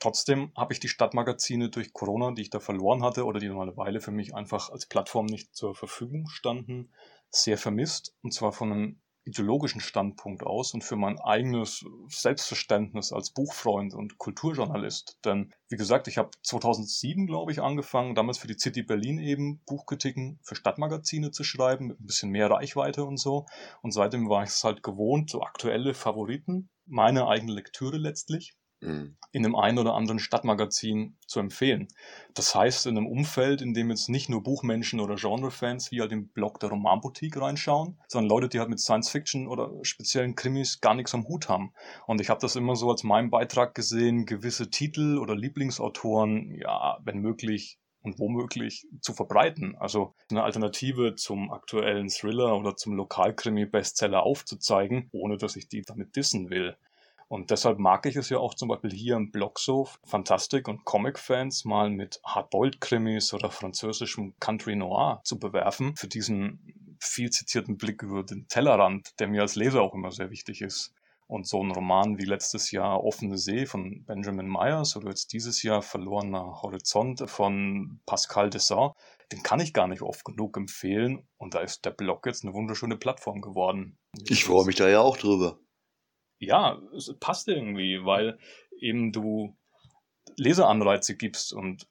trotzdem 0.00 0.52
habe 0.54 0.74
ich 0.74 0.80
die 0.80 0.88
Stadtmagazine 0.88 1.70
durch 1.70 1.94
Corona, 1.94 2.32
die 2.32 2.42
ich 2.42 2.50
da 2.50 2.60
verloren 2.60 3.02
hatte 3.02 3.24
oder 3.24 3.40
die 3.40 3.48
noch 3.48 3.62
eine 3.62 3.74
Weile 3.78 4.02
für 4.02 4.10
mich 4.10 4.34
einfach 4.34 4.68
als 4.68 4.84
Plattform 4.84 5.24
nicht 5.24 5.56
zur 5.56 5.74
Verfügung 5.74 6.28
standen, 6.28 6.92
sehr 7.30 7.56
vermisst. 7.56 8.14
Und 8.20 8.34
zwar 8.34 8.52
von 8.52 8.70
einem 8.70 9.00
ideologischen 9.30 9.80
Standpunkt 9.80 10.42
aus 10.42 10.74
und 10.74 10.84
für 10.84 10.96
mein 10.96 11.18
eigenes 11.18 11.84
Selbstverständnis 12.08 13.12
als 13.12 13.30
Buchfreund 13.30 13.94
und 13.94 14.18
Kulturjournalist. 14.18 15.18
Denn 15.24 15.52
wie 15.68 15.76
gesagt, 15.76 16.08
ich 16.08 16.18
habe 16.18 16.30
2007, 16.42 17.26
glaube 17.26 17.52
ich, 17.52 17.60
angefangen, 17.60 18.14
damals 18.14 18.38
für 18.38 18.48
die 18.48 18.58
City 18.58 18.82
Berlin 18.82 19.18
eben 19.18 19.62
Buchkritiken 19.66 20.38
für 20.42 20.56
Stadtmagazine 20.56 21.30
zu 21.30 21.44
schreiben, 21.44 21.86
mit 21.86 22.00
ein 22.00 22.06
bisschen 22.06 22.30
mehr 22.30 22.50
Reichweite 22.50 23.04
und 23.04 23.18
so. 23.18 23.46
Und 23.82 23.92
seitdem 23.92 24.28
war 24.28 24.42
ich 24.42 24.50
es 24.50 24.64
halt 24.64 24.82
gewohnt, 24.82 25.30
so 25.30 25.42
aktuelle 25.42 25.94
Favoriten, 25.94 26.68
meine 26.86 27.28
eigene 27.28 27.52
Lektüre 27.52 27.96
letztlich, 27.96 28.54
Mhm. 28.80 29.16
in 29.32 29.44
einem 29.44 29.56
einen 29.56 29.78
oder 29.78 29.94
anderen 29.94 30.18
Stadtmagazin 30.18 31.16
zu 31.26 31.38
empfehlen. 31.38 31.88
Das 32.34 32.54
heißt, 32.54 32.86
in 32.86 32.96
einem 32.96 33.06
Umfeld, 33.06 33.60
in 33.60 33.74
dem 33.74 33.90
jetzt 33.90 34.08
nicht 34.08 34.28
nur 34.28 34.42
Buchmenschen 34.42 35.00
oder 35.00 35.16
Genrefans 35.16 35.90
wie 35.90 36.00
halt 36.00 36.12
im 36.12 36.28
Blog 36.28 36.58
der 36.60 36.70
Romanboutique 36.70 37.40
reinschauen, 37.40 37.98
sondern 38.08 38.30
Leute, 38.30 38.48
die 38.48 38.58
halt 38.58 38.70
mit 38.70 38.80
Science 38.80 39.10
Fiction 39.10 39.46
oder 39.48 39.70
speziellen 39.82 40.34
Krimis 40.34 40.80
gar 40.80 40.94
nichts 40.94 41.14
am 41.14 41.28
Hut 41.28 41.48
haben. 41.48 41.72
Und 42.06 42.20
ich 42.20 42.30
habe 42.30 42.40
das 42.40 42.56
immer 42.56 42.74
so 42.74 42.90
als 42.90 43.04
meinen 43.04 43.30
Beitrag 43.30 43.74
gesehen, 43.74 44.24
gewisse 44.24 44.70
Titel 44.70 45.18
oder 45.18 45.36
Lieblingsautoren, 45.36 46.54
ja, 46.54 46.98
wenn 47.04 47.18
möglich, 47.18 47.78
und 48.02 48.18
womöglich 48.18 48.86
zu 49.00 49.12
verbreiten. 49.12 49.76
Also 49.76 50.14
eine 50.30 50.42
Alternative 50.42 51.14
zum 51.16 51.52
aktuellen 51.52 52.08
Thriller 52.08 52.56
oder 52.56 52.76
zum 52.76 52.94
Lokalkrimi-Bestseller 52.94 54.22
aufzuzeigen, 54.22 55.08
ohne 55.12 55.36
dass 55.36 55.56
ich 55.56 55.68
die 55.68 55.82
damit 55.82 56.16
dissen 56.16 56.50
will. 56.50 56.76
Und 57.30 57.52
deshalb 57.52 57.78
mag 57.78 58.06
ich 58.06 58.16
es 58.16 58.28
ja 58.28 58.38
auch 58.38 58.54
zum 58.54 58.68
Beispiel 58.68 58.90
hier 58.90 59.14
im 59.14 59.30
Blog 59.30 59.60
so, 59.60 59.86
Fantastik- 60.04 60.66
und 60.66 60.84
Comic-Fans 60.84 61.64
mal 61.64 61.88
mit 61.88 62.20
Hardboiled-Krimis 62.24 63.32
oder 63.32 63.52
französischem 63.52 64.34
Country 64.40 64.74
Noir 64.74 65.20
zu 65.22 65.38
bewerfen, 65.38 65.94
für 65.94 66.08
diesen 66.08 66.96
viel 66.98 67.30
zitierten 67.30 67.78
Blick 67.78 68.02
über 68.02 68.24
den 68.24 68.48
Tellerrand, 68.48 69.20
der 69.20 69.28
mir 69.28 69.42
als 69.42 69.54
Leser 69.54 69.80
auch 69.80 69.94
immer 69.94 70.10
sehr 70.10 70.30
wichtig 70.30 70.60
ist. 70.60 70.92
Und 71.28 71.46
so 71.46 71.62
ein 71.62 71.70
Roman 71.70 72.18
wie 72.18 72.24
letztes 72.24 72.72
Jahr 72.72 73.04
Offene 73.04 73.38
See 73.38 73.64
von 73.64 74.04
Benjamin 74.06 74.48
Myers 74.48 74.96
oder 74.96 75.10
jetzt 75.10 75.32
dieses 75.32 75.62
Jahr 75.62 75.82
Verlorener 75.82 76.62
Horizont 76.62 77.30
von 77.30 78.00
Pascal 78.06 78.50
Dessart, 78.50 78.96
den 79.30 79.44
kann 79.44 79.60
ich 79.60 79.72
gar 79.72 79.86
nicht 79.86 80.02
oft 80.02 80.24
genug 80.24 80.56
empfehlen. 80.56 81.28
Und 81.38 81.54
da 81.54 81.60
ist 81.60 81.84
der 81.84 81.92
Blog 81.92 82.26
jetzt 82.26 82.42
eine 82.42 82.54
wunderschöne 82.54 82.96
Plattform 82.96 83.40
geworden. 83.40 83.96
Ich 84.28 84.44
freue 84.44 84.66
mich 84.66 84.74
da 84.74 84.88
ja 84.88 85.00
auch 85.00 85.16
drüber 85.16 85.60
ja, 86.40 86.80
es 86.96 87.14
passt 87.20 87.48
irgendwie, 87.48 88.04
weil 88.04 88.38
eben 88.80 89.12
du 89.12 89.56
Leseanreize 90.36 91.16
gibst 91.16 91.52
und 91.52 91.86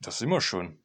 das 0.00 0.16
ist 0.16 0.22
immer 0.22 0.40
schön. 0.40 0.78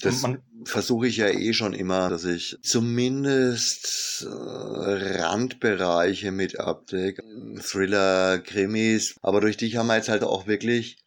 Das 0.00 0.24
versuche 0.64 1.06
ich 1.06 1.16
ja 1.16 1.28
eh 1.28 1.54
schon 1.54 1.72
immer, 1.72 2.10
dass 2.10 2.24
ich 2.24 2.58
zumindest 2.62 4.26
äh, 4.28 5.22
Randbereiche 5.22 6.32
mit 6.32 6.60
abdecke. 6.60 7.22
Thriller, 7.62 8.38
Krimis. 8.40 9.16
Aber 9.22 9.40
durch 9.40 9.56
dich 9.56 9.76
haben 9.76 9.86
wir 9.86 9.96
jetzt 9.96 10.10
halt 10.10 10.22
auch 10.22 10.46
wirklich 10.46 10.98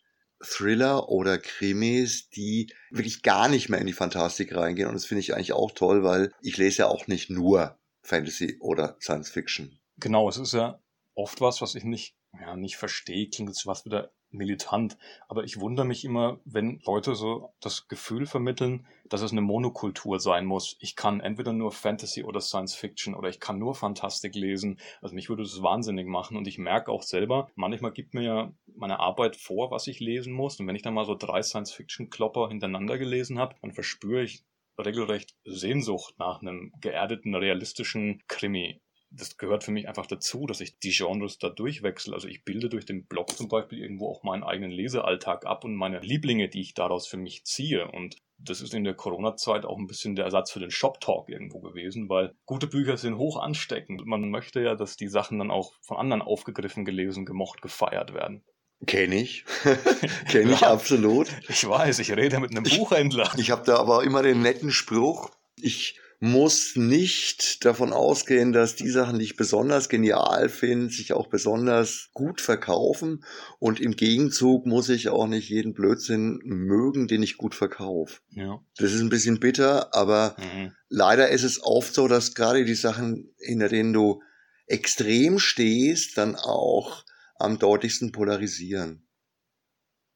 Thriller 0.41 1.09
oder 1.09 1.37
Krimis, 1.37 2.29
die 2.29 2.73
wirklich 2.89 3.21
gar 3.21 3.47
nicht 3.47 3.69
mehr 3.69 3.79
in 3.79 3.85
die 3.87 3.93
Fantastik 3.93 4.55
reingehen. 4.55 4.87
Und 4.87 4.95
das 4.95 5.05
finde 5.05 5.19
ich 5.19 5.35
eigentlich 5.35 5.53
auch 5.53 5.71
toll, 5.71 6.03
weil 6.03 6.31
ich 6.41 6.57
lese 6.57 6.79
ja 6.79 6.87
auch 6.87 7.05
nicht 7.05 7.29
nur 7.29 7.77
Fantasy 8.01 8.57
oder 8.59 8.97
Science 8.99 9.29
Fiction. 9.29 9.79
Genau, 9.97 10.27
es 10.29 10.37
ist 10.37 10.53
ja 10.53 10.81
oft 11.19 11.41
was, 11.41 11.61
was 11.61 11.75
ich 11.75 11.83
nicht, 11.83 12.15
ja, 12.39 12.55
nicht 12.55 12.77
verstehe, 12.77 13.27
klingt 13.29 13.49
jetzt 13.49 13.67
was 13.67 13.85
wieder 13.85 14.11
militant, 14.31 14.97
aber 15.27 15.43
ich 15.43 15.59
wundere 15.59 15.85
mich 15.85 16.05
immer, 16.05 16.39
wenn 16.45 16.81
Leute 16.85 17.15
so 17.15 17.51
das 17.59 17.87
Gefühl 17.87 18.25
vermitteln, 18.25 18.85
dass 19.09 19.21
es 19.21 19.31
eine 19.31 19.41
Monokultur 19.41 20.19
sein 20.19 20.45
muss. 20.45 20.77
Ich 20.79 20.95
kann 20.95 21.19
entweder 21.19 21.51
nur 21.51 21.71
Fantasy 21.71 22.23
oder 22.23 22.39
Science 22.39 22.75
Fiction 22.75 23.15
oder 23.15 23.27
ich 23.27 23.39
kann 23.39 23.57
nur 23.57 23.75
Fantastik 23.75 24.35
lesen. 24.35 24.79
Also 25.01 25.15
mich 25.15 25.29
würde 25.29 25.43
das 25.43 25.63
wahnsinnig 25.63 26.07
machen. 26.07 26.37
Und 26.37 26.47
ich 26.47 26.59
merke 26.59 26.91
auch 26.91 27.01
selber, 27.01 27.49
manchmal 27.55 27.91
gibt 27.91 28.13
mir 28.13 28.21
ja 28.21 28.53
meine 28.75 28.99
Arbeit 28.99 29.35
vor, 29.35 29.71
was 29.71 29.87
ich 29.87 29.99
lesen 29.99 30.31
muss. 30.31 30.59
Und 30.59 30.67
wenn 30.67 30.75
ich 30.75 30.83
dann 30.83 30.93
mal 30.93 31.05
so 31.05 31.15
drei 31.15 31.41
Science 31.41 31.71
Fiction 31.71 32.11
Klopper 32.11 32.49
hintereinander 32.49 32.99
gelesen 32.99 33.39
habe, 33.39 33.55
dann 33.63 33.73
verspüre 33.73 34.21
ich 34.21 34.43
regelrecht 34.77 35.35
Sehnsucht 35.43 36.13
nach 36.19 36.41
einem 36.41 36.71
geerdeten, 36.79 37.33
realistischen 37.33 38.21
Krimi 38.27 38.79
das 39.11 39.37
gehört 39.37 39.63
für 39.63 39.71
mich 39.71 39.87
einfach 39.87 40.05
dazu, 40.05 40.45
dass 40.45 40.61
ich 40.61 40.79
die 40.79 40.91
Genres 40.91 41.39
da 41.39 41.49
durchwechsel. 41.49 42.13
Also 42.13 42.27
ich 42.27 42.43
bilde 42.43 42.69
durch 42.69 42.85
den 42.85 43.05
Blog 43.05 43.35
zum 43.35 43.47
Beispiel 43.47 43.79
irgendwo 43.79 44.09
auch 44.09 44.23
meinen 44.23 44.43
eigenen 44.43 44.71
Lesealltag 44.71 45.45
ab 45.45 45.63
und 45.63 45.75
meine 45.75 45.99
Lieblinge, 45.99 46.47
die 46.47 46.61
ich 46.61 46.73
daraus 46.75 47.07
für 47.07 47.17
mich 47.17 47.43
ziehe. 47.45 47.89
Und 47.89 48.17
das 48.37 48.61
ist 48.61 48.73
in 48.73 48.83
der 48.83 48.93
Corona-Zeit 48.93 49.65
auch 49.65 49.77
ein 49.77 49.87
bisschen 49.87 50.15
der 50.15 50.25
Ersatz 50.25 50.51
für 50.51 50.59
den 50.59 50.71
Shop-Talk 50.71 51.29
irgendwo 51.29 51.59
gewesen, 51.59 52.07
weil 52.07 52.35
gute 52.45 52.67
Bücher 52.67 52.97
sind 52.97 53.17
hoch 53.17 53.37
ansteckend. 53.37 54.05
Man 54.05 54.29
möchte 54.29 54.61
ja, 54.61 54.75
dass 54.75 54.95
die 54.95 55.09
Sachen 55.09 55.39
dann 55.39 55.51
auch 55.51 55.73
von 55.81 55.97
anderen 55.97 56.21
aufgegriffen, 56.21 56.85
gelesen, 56.85 57.25
gemocht, 57.25 57.61
gefeiert 57.61 58.13
werden. 58.13 58.43
Kenne 58.85 59.15
ich. 59.15 59.43
Kenne 60.29 60.53
ich 60.53 60.61
ja, 60.61 60.71
absolut. 60.71 61.27
Ich 61.49 61.67
weiß, 61.67 61.99
ich 61.99 62.15
rede 62.15 62.39
mit 62.39 62.51
einem 62.51 62.63
Buchhändler. 62.63 63.29
Ich, 63.33 63.41
ich 63.41 63.51
habe 63.51 63.65
da 63.65 63.77
aber 63.77 64.03
immer 64.03 64.23
den 64.23 64.41
netten 64.41 64.71
Spruch, 64.71 65.31
ich 65.57 65.99
muss 66.19 66.75
nicht 66.75 67.63
davon 67.63 67.93
ausgehen, 67.93 68.51
dass 68.51 68.75
die 68.75 68.89
Sachen, 68.89 69.19
die 69.19 69.25
ich 69.25 69.37
besonders 69.37 69.87
genial 69.87 70.49
finde, 70.49 70.89
sich 70.89 71.13
auch 71.13 71.27
besonders 71.27 72.09
gut 72.13 72.41
verkaufen. 72.41 73.23
Und 73.57 73.79
im 73.79 73.95
Gegenzug 73.95 74.65
muss 74.65 74.89
ich 74.89 75.07
auch 75.07 75.27
nicht 75.27 75.49
jeden 75.49 75.73
Blödsinn 75.73 76.41
mögen, 76.43 77.07
den 77.07 77.23
ich 77.23 77.37
gut 77.37 77.55
verkaufe. 77.55 78.19
Ja. 78.31 78.61
Das 78.77 78.91
ist 78.91 78.99
ein 78.99 79.09
bisschen 79.09 79.39
bitter, 79.39 79.95
aber 79.95 80.35
mhm. 80.37 80.73
leider 80.89 81.29
ist 81.29 81.43
es 81.43 81.63
oft 81.63 81.93
so, 81.93 82.09
dass 82.09 82.35
gerade 82.35 82.65
die 82.65 82.75
Sachen, 82.75 83.33
hinter 83.37 83.69
denen 83.69 83.93
du 83.93 84.21
extrem 84.67 85.39
stehst, 85.39 86.17
dann 86.17 86.35
auch 86.35 87.05
am 87.35 87.59
deutlichsten 87.59 88.11
polarisieren. 88.11 89.07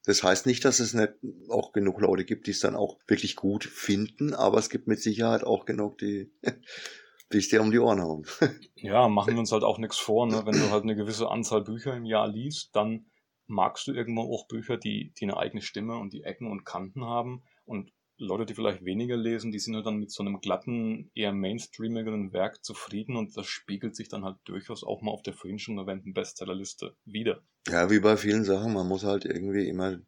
Das 0.06 0.22
heißt 0.22 0.46
nicht, 0.46 0.66
dass 0.66 0.80
es 0.80 0.94
nicht 0.94 1.14
auch 1.50 1.72
genug 1.72 2.00
Leute 2.02 2.26
gibt, 2.26 2.48
die 2.48 2.52
es 2.52 2.60
dann 2.60 2.76
auch 2.76 3.00
wirklich 3.08 3.36
gut 3.36 3.64
finden, 3.64 4.34
aber 4.34 4.58
es 4.58 4.70
gibt 4.70 4.88
mit 4.88 5.02
Sicherheit 5.02 5.44
auch 5.44 5.66
genug, 5.66 5.98
die 5.98 6.32
bis 7.30 7.50
dir 7.50 7.62
um 7.62 7.72
die 7.72 7.80
Ohren 7.80 8.02
hauen. 8.02 8.26
ja, 8.76 9.08
machen 9.08 9.34
wir 9.34 9.40
uns 9.40 9.52
halt 9.52 9.64
auch 9.64 9.80
nichts 9.80 9.98
vor. 9.98 10.28
Ne? 10.28 10.46
Wenn 10.46 10.56
du 10.56 10.70
halt 10.70 10.84
eine 10.84 10.96
gewisse 10.96 11.30
Anzahl 11.30 11.64
Bücher 11.64 11.96
im 11.96 12.06
Jahr 12.06 12.28
liest, 12.28 12.76
dann 12.76 13.08
magst 13.48 13.88
du 13.88 13.94
irgendwann 13.94 14.28
auch 14.28 14.48
Bücher, 14.48 14.78
die, 14.78 15.14
die 15.18 15.26
eine 15.26 15.38
eigene 15.38 15.62
Stimme 15.62 15.98
und 15.98 16.14
die 16.14 16.24
Ecken 16.24 16.52
und 16.52 16.66
Kanten 16.66 17.06
haben. 17.06 17.44
Und 17.66 17.92
Leute, 18.24 18.46
die 18.46 18.54
vielleicht 18.54 18.86
weniger 18.86 19.18
lesen, 19.18 19.52
die 19.52 19.60
sind 19.60 19.76
halt 19.76 19.86
dann 19.86 19.98
mit 19.98 20.12
so 20.12 20.24
einem 20.24 20.40
glatten, 20.40 21.12
eher 21.14 21.32
mainstreamigeren 21.32 22.34
Werk 22.34 22.64
zufrieden 22.64 23.16
und 23.16 23.36
das 23.38 23.48
spiegelt 23.48 23.96
sich 23.96 24.10
dann 24.10 24.24
halt 24.24 24.38
durchaus 24.46 24.84
auch 24.84 25.02
mal 25.02 25.12
auf 25.12 25.24
der 25.24 25.34
vorhin 25.34 25.60
schon 25.60 25.78
erwähnten 25.78 26.14
Bestsellerliste 26.14 26.96
wieder. 27.06 27.42
Ja, 27.68 27.90
wie 27.90 28.00
bei 28.00 28.18
vielen 28.18 28.44
Sachen, 28.44 28.74
man 28.74 28.88
muss 28.88 29.04
halt 29.04 29.26
irgendwie 29.26 29.68
immer 29.68 30.00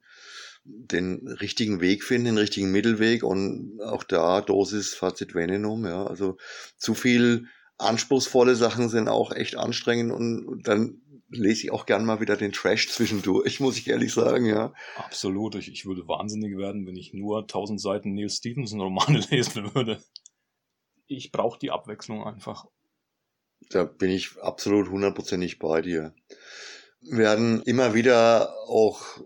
den 0.64 1.28
richtigen 1.28 1.80
Weg 1.80 2.04
finden, 2.04 2.26
den 2.26 2.38
richtigen 2.38 2.72
Mittelweg 2.72 3.24
und 3.24 3.80
auch 3.82 4.04
da 4.04 4.42
Dosis 4.42 4.94
Fazit 4.94 5.36
Venenum, 5.36 5.86
ja, 5.86 6.06
also 6.06 6.38
zu 6.78 6.96
viel 6.96 7.48
anspruchsvolle 7.78 8.56
Sachen 8.56 8.90
sind 8.90 9.10
auch 9.10 9.32
echt 9.32 9.58
anstrengend 9.58 10.12
und 10.12 10.64
dann 10.68 11.02
lese 11.38 11.66
ich 11.66 11.72
auch 11.72 11.86
gern 11.86 12.06
mal 12.06 12.20
wieder 12.20 12.38
den 12.38 12.52
Trash 12.52 12.90
zwischendurch, 12.90 13.60
muss 13.60 13.78
ich 13.78 13.88
ehrlich 13.88 14.14
sagen, 14.14 14.46
ja. 14.46 14.74
Absolut. 14.98 15.56
Ich, 15.56 15.72
ich 15.72 15.86
würde 15.86 16.08
wahnsinnig 16.08 16.58
werden, 16.58 16.86
wenn 16.86 16.96
ich 16.96 17.14
nur 17.14 17.42
1000 17.42 17.80
Seiten 17.82 18.14
Neil 18.14 18.30
Stevenson 18.30 18.82
Romane 18.82 19.20
lesen 19.30 19.74
würde. 19.74 20.02
Ich 21.08 21.32
brauche 21.32 21.60
die 21.60 21.72
Abwechslung 21.72 22.24
einfach. 22.24 22.66
Da 23.70 23.84
bin 23.84 24.12
ich 24.12 24.38
absolut 24.42 24.90
hundertprozentig 24.90 25.60
bei 25.60 25.82
dir. 25.82 26.14
Wir 27.02 27.18
werden 27.20 27.62
immer 27.64 27.94
wieder 27.94 28.54
auch 28.68 29.22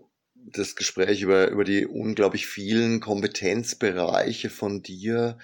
das 0.52 0.76
Gespräch 0.76 1.22
über, 1.22 1.50
über 1.50 1.64
die 1.64 1.86
unglaublich 1.86 2.46
vielen 2.46 3.00
Kompetenzbereiche 3.00 4.50
von 4.50 4.82
dir. 4.82 5.38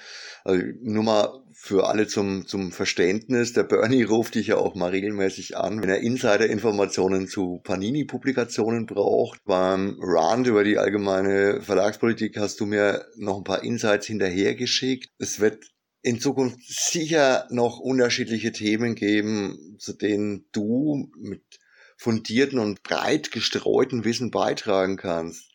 Also 0.44 0.64
nur 0.82 1.02
mal 1.02 1.42
für 1.52 1.88
alle 1.88 2.06
zum, 2.06 2.46
zum 2.46 2.70
Verständnis. 2.70 3.52
Der 3.52 3.64
Bernie 3.64 4.02
ruft 4.02 4.34
dich 4.34 4.48
ja 4.48 4.56
auch 4.56 4.74
mal 4.74 4.90
regelmäßig 4.90 5.56
an, 5.56 5.82
wenn 5.82 5.88
er 5.88 6.00
Insider-Informationen 6.00 7.28
zu 7.28 7.60
Panini-Publikationen 7.64 8.86
braucht. 8.86 9.40
Beim 9.44 9.96
Rand 10.00 10.46
über 10.46 10.64
die 10.64 10.78
allgemeine 10.78 11.62
Verlagspolitik 11.62 12.36
hast 12.36 12.60
du 12.60 12.66
mir 12.66 13.06
noch 13.16 13.38
ein 13.38 13.44
paar 13.44 13.64
Insights 13.64 14.06
hinterhergeschickt. 14.06 15.08
Es 15.18 15.40
wird 15.40 15.64
in 16.02 16.20
Zukunft 16.20 16.60
sicher 16.62 17.48
noch 17.50 17.80
unterschiedliche 17.80 18.52
Themen 18.52 18.94
geben, 18.94 19.76
zu 19.78 19.92
denen 19.92 20.46
du 20.52 21.10
mit 21.18 21.42
fundierten 21.96 22.58
und 22.58 22.82
breit 22.82 23.30
gestreuten 23.30 24.04
Wissen 24.04 24.30
beitragen 24.30 24.96
kannst. 24.96 25.50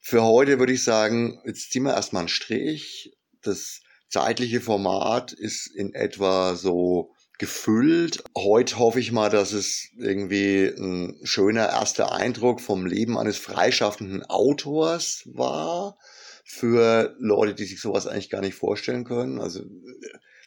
Für 0.00 0.22
heute 0.22 0.58
würde 0.58 0.72
ich 0.72 0.82
sagen, 0.82 1.40
jetzt 1.44 1.70
ziehen 1.72 1.84
wir 1.84 1.94
erstmal 1.94 2.22
einen 2.22 2.28
Strich. 2.28 3.16
Das 3.42 3.80
zeitliche 4.08 4.60
Format 4.60 5.32
ist 5.32 5.66
in 5.66 5.94
etwa 5.94 6.56
so 6.56 7.12
gefüllt. 7.38 8.22
Heute 8.36 8.78
hoffe 8.78 9.00
ich 9.00 9.10
mal, 9.10 9.30
dass 9.30 9.52
es 9.52 9.88
irgendwie 9.96 10.66
ein 10.66 11.18
schöner 11.24 11.68
erster 11.68 12.12
Eindruck 12.12 12.60
vom 12.60 12.86
Leben 12.86 13.18
eines 13.18 13.38
freischaffenden 13.38 14.22
Autors 14.24 15.22
war. 15.26 15.96
Für 16.44 17.16
Leute, 17.18 17.54
die 17.54 17.64
sich 17.64 17.80
sowas 17.80 18.06
eigentlich 18.06 18.30
gar 18.30 18.42
nicht 18.42 18.54
vorstellen 18.54 19.04
können. 19.04 19.40
Also 19.40 19.64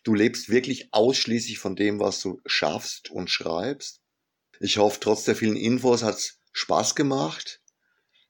du 0.03 0.13
lebst 0.13 0.49
wirklich 0.49 0.89
ausschließlich 0.93 1.57
von 1.57 1.75
dem, 1.75 1.99
was 1.99 2.21
du 2.21 2.39
schaffst 2.45 3.09
und 3.09 3.29
schreibst. 3.29 4.01
Ich 4.59 4.77
hoffe, 4.77 4.99
trotz 4.99 5.23
der 5.23 5.35
vielen 5.35 5.55
Infos 5.55 6.03
hat's 6.03 6.39
Spaß 6.53 6.95
gemacht. 6.95 7.61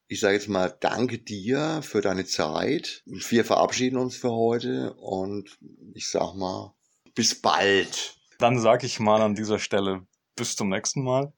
Ich 0.07 0.19
sage 0.19 0.35
jetzt 0.35 0.49
mal 0.49 0.75
danke 0.79 1.17
dir 1.19 1.81
für 1.81 2.01
deine 2.01 2.25
Zeit. 2.25 3.03
Wir 3.05 3.45
verabschieden 3.45 3.97
uns 3.97 4.15
für 4.15 4.31
heute 4.31 4.93
und 4.95 5.57
ich 5.93 6.09
sag 6.09 6.35
mal 6.35 6.75
bis 7.15 7.41
bald. 7.41 8.17
Dann 8.39 8.59
sage 8.59 8.85
ich 8.85 8.99
mal 8.99 9.21
an 9.21 9.35
dieser 9.35 9.59
Stelle 9.59 10.05
bis 10.35 10.55
zum 10.55 10.69
nächsten 10.69 11.03
Mal. 11.03 11.33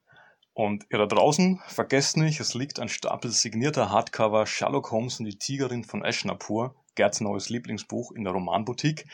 Und 0.53 0.85
ihr 0.89 0.97
da 0.97 1.05
draußen, 1.05 1.61
vergesst 1.67 2.17
nicht, 2.17 2.39
es 2.39 2.55
liegt 2.55 2.79
ein 2.79 2.89
Stapel 2.89 3.29
signierter 3.29 3.91
Hardcover 3.91 4.47
Sherlock 4.47 4.91
Holmes 4.91 5.19
und 5.19 5.25
die 5.25 5.37
Tigerin 5.37 5.83
von 5.83 6.03
Eschnapur, 6.03 6.75
Gerds 6.95 7.21
neues 7.21 7.49
Lieblingsbuch 7.49 8.11
in 8.11 8.23
der 8.23 8.33
Romanboutique. 8.33 9.05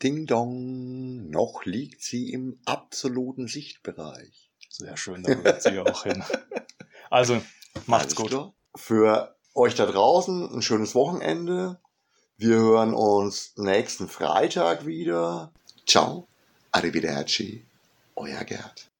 Ding 0.00 0.26
dong, 0.26 1.28
noch 1.28 1.64
liegt 1.64 2.02
sie 2.02 2.30
im 2.30 2.60
absoluten 2.66 3.48
Sichtbereich. 3.48 4.52
Sehr 4.78 4.96
schön, 4.98 5.22
da 5.22 5.42
wird 5.42 5.62
sie 5.62 5.78
auch 5.78 6.02
hin. 6.02 6.22
Also, 7.08 7.40
macht's 7.86 8.14
gut. 8.14 8.28
Klar. 8.28 8.52
Für 8.74 9.36
euch 9.54 9.74
da 9.74 9.86
draußen 9.86 10.54
ein 10.54 10.60
schönes 10.60 10.94
Wochenende. 10.94 11.80
Wir 12.36 12.56
hören 12.56 12.92
uns 12.92 13.54
nächsten 13.56 14.06
Freitag 14.06 14.84
wieder. 14.84 15.50
Ciao, 15.86 16.28
arrivederci, 16.72 17.64
euer 18.16 18.44
Gerd. 18.44 18.90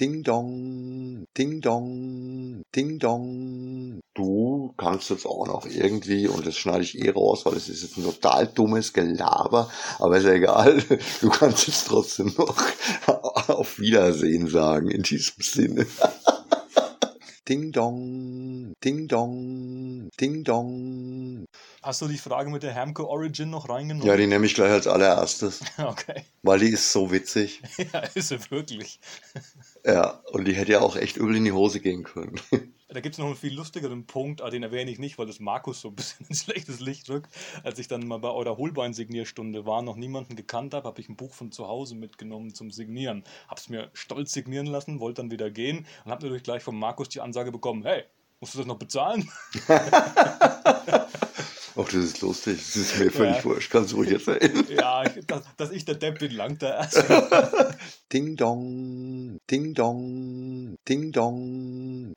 Ding 0.00 0.24
dong, 0.24 1.24
ding 1.38 1.60
dong, 1.60 2.64
ding 2.74 2.98
dong. 2.98 4.00
Du 4.12 4.74
kannst 4.76 5.10
jetzt 5.10 5.24
auch 5.24 5.46
noch 5.46 5.66
irgendwie, 5.66 6.26
und 6.26 6.44
das 6.44 6.56
schneide 6.56 6.82
ich 6.82 6.98
eh 6.98 7.10
raus, 7.10 7.46
weil 7.46 7.54
es 7.54 7.68
ist 7.68 7.82
jetzt 7.82 7.96
ein 7.96 8.02
total 8.02 8.48
dummes 8.48 8.92
Gelaber, 8.92 9.70
aber 10.00 10.16
ist 10.16 10.24
ja 10.24 10.32
egal. 10.32 10.82
Du 11.20 11.28
kannst 11.28 11.68
jetzt 11.68 11.86
trotzdem 11.86 12.34
noch 12.36 12.56
auf 13.48 13.78
Wiedersehen 13.78 14.48
sagen 14.48 14.90
in 14.90 15.02
diesem 15.02 15.40
Sinne. 15.40 15.86
Ding 17.48 17.72
dong, 17.72 18.72
ding 18.82 19.06
dong, 19.06 20.08
ding 20.18 20.44
dong. 20.44 21.44
Hast 21.82 22.00
du 22.00 22.08
die 22.08 22.16
Frage 22.16 22.50
mit 22.50 22.62
der 22.62 22.72
Hermke 22.72 23.06
Origin 23.06 23.50
noch 23.50 23.68
reingenommen? 23.68 24.08
Ja, 24.08 24.16
die 24.16 24.26
nehme 24.26 24.46
ich 24.46 24.54
gleich 24.54 24.72
als 24.72 24.86
allererstes. 24.86 25.60
okay. 25.76 26.24
Weil 26.42 26.60
die 26.60 26.70
ist 26.70 26.90
so 26.90 27.12
witzig. 27.12 27.60
ja, 27.92 28.00
ist 28.14 28.28
sie 28.28 28.50
wirklich. 28.50 28.98
Ja, 29.84 30.20
und 30.32 30.46
die 30.46 30.54
hätte 30.54 30.72
ja 30.72 30.80
auch 30.80 30.96
echt 30.96 31.16
übel 31.16 31.36
in 31.36 31.44
die 31.44 31.52
Hose 31.52 31.80
gehen 31.80 32.04
können. 32.04 32.40
Da 32.88 33.00
gibt 33.00 33.16
es 33.16 33.18
noch 33.18 33.26
einen 33.26 33.34
viel 33.34 33.52
lustigeren 33.52 34.06
Punkt, 34.06 34.40
aber 34.40 34.52
den 34.52 34.62
erwähne 34.62 34.88
ich 34.88 35.00
nicht, 35.00 35.18
weil 35.18 35.26
das 35.26 35.40
Markus 35.40 35.80
so 35.80 35.88
ein 35.88 35.96
bisschen 35.96 36.26
ins 36.28 36.44
schlechtes 36.44 36.78
Licht 36.78 37.10
rückt. 37.10 37.28
Als 37.64 37.80
ich 37.80 37.88
dann 37.88 38.06
mal 38.06 38.18
bei 38.18 38.28
eurer 38.28 38.56
Holbein-Signierstunde 38.56 39.66
war, 39.66 39.82
noch 39.82 39.96
niemanden 39.96 40.36
gekannt 40.36 40.74
habe, 40.74 40.86
habe 40.86 41.00
ich 41.00 41.08
ein 41.08 41.16
Buch 41.16 41.34
von 41.34 41.50
zu 41.50 41.66
Hause 41.66 41.96
mitgenommen 41.96 42.54
zum 42.54 42.70
Signieren. 42.70 43.24
Habe 43.48 43.60
es 43.60 43.68
mir 43.68 43.90
stolz 43.94 44.32
signieren 44.32 44.66
lassen, 44.66 45.00
wollte 45.00 45.22
dann 45.22 45.32
wieder 45.32 45.50
gehen 45.50 45.86
und 46.04 46.12
habe 46.12 46.22
natürlich 46.22 46.44
gleich 46.44 46.62
von 46.62 46.78
Markus 46.78 47.08
die 47.08 47.20
Ansage 47.20 47.50
bekommen, 47.50 47.82
hey, 47.82 48.04
musst 48.38 48.54
du 48.54 48.58
das 48.58 48.66
noch 48.68 48.78
bezahlen? 48.78 49.28
Ach, 51.76 51.84
das 51.84 51.94
ist 51.94 52.20
lustig. 52.20 52.58
Das 52.58 52.76
ist 52.76 52.98
mir 52.98 53.10
völlig 53.10 53.38
ja. 53.38 53.44
wurscht. 53.44 53.70
Kannst 53.70 53.92
du 53.92 53.96
ruhig 53.96 54.12
erzählen. 54.12 54.66
Ja, 54.68 55.04
dass, 55.26 55.42
dass 55.56 55.70
ich 55.72 55.84
der 55.84 55.96
Depp 55.96 56.20
bin, 56.20 56.32
langt 56.32 56.62
da 56.62 56.78
erst. 56.78 57.04
ding 58.12 58.36
dong, 58.36 59.38
ding 59.50 59.74
dong, 59.74 60.76
ding 60.88 61.10
dong. 61.10 62.12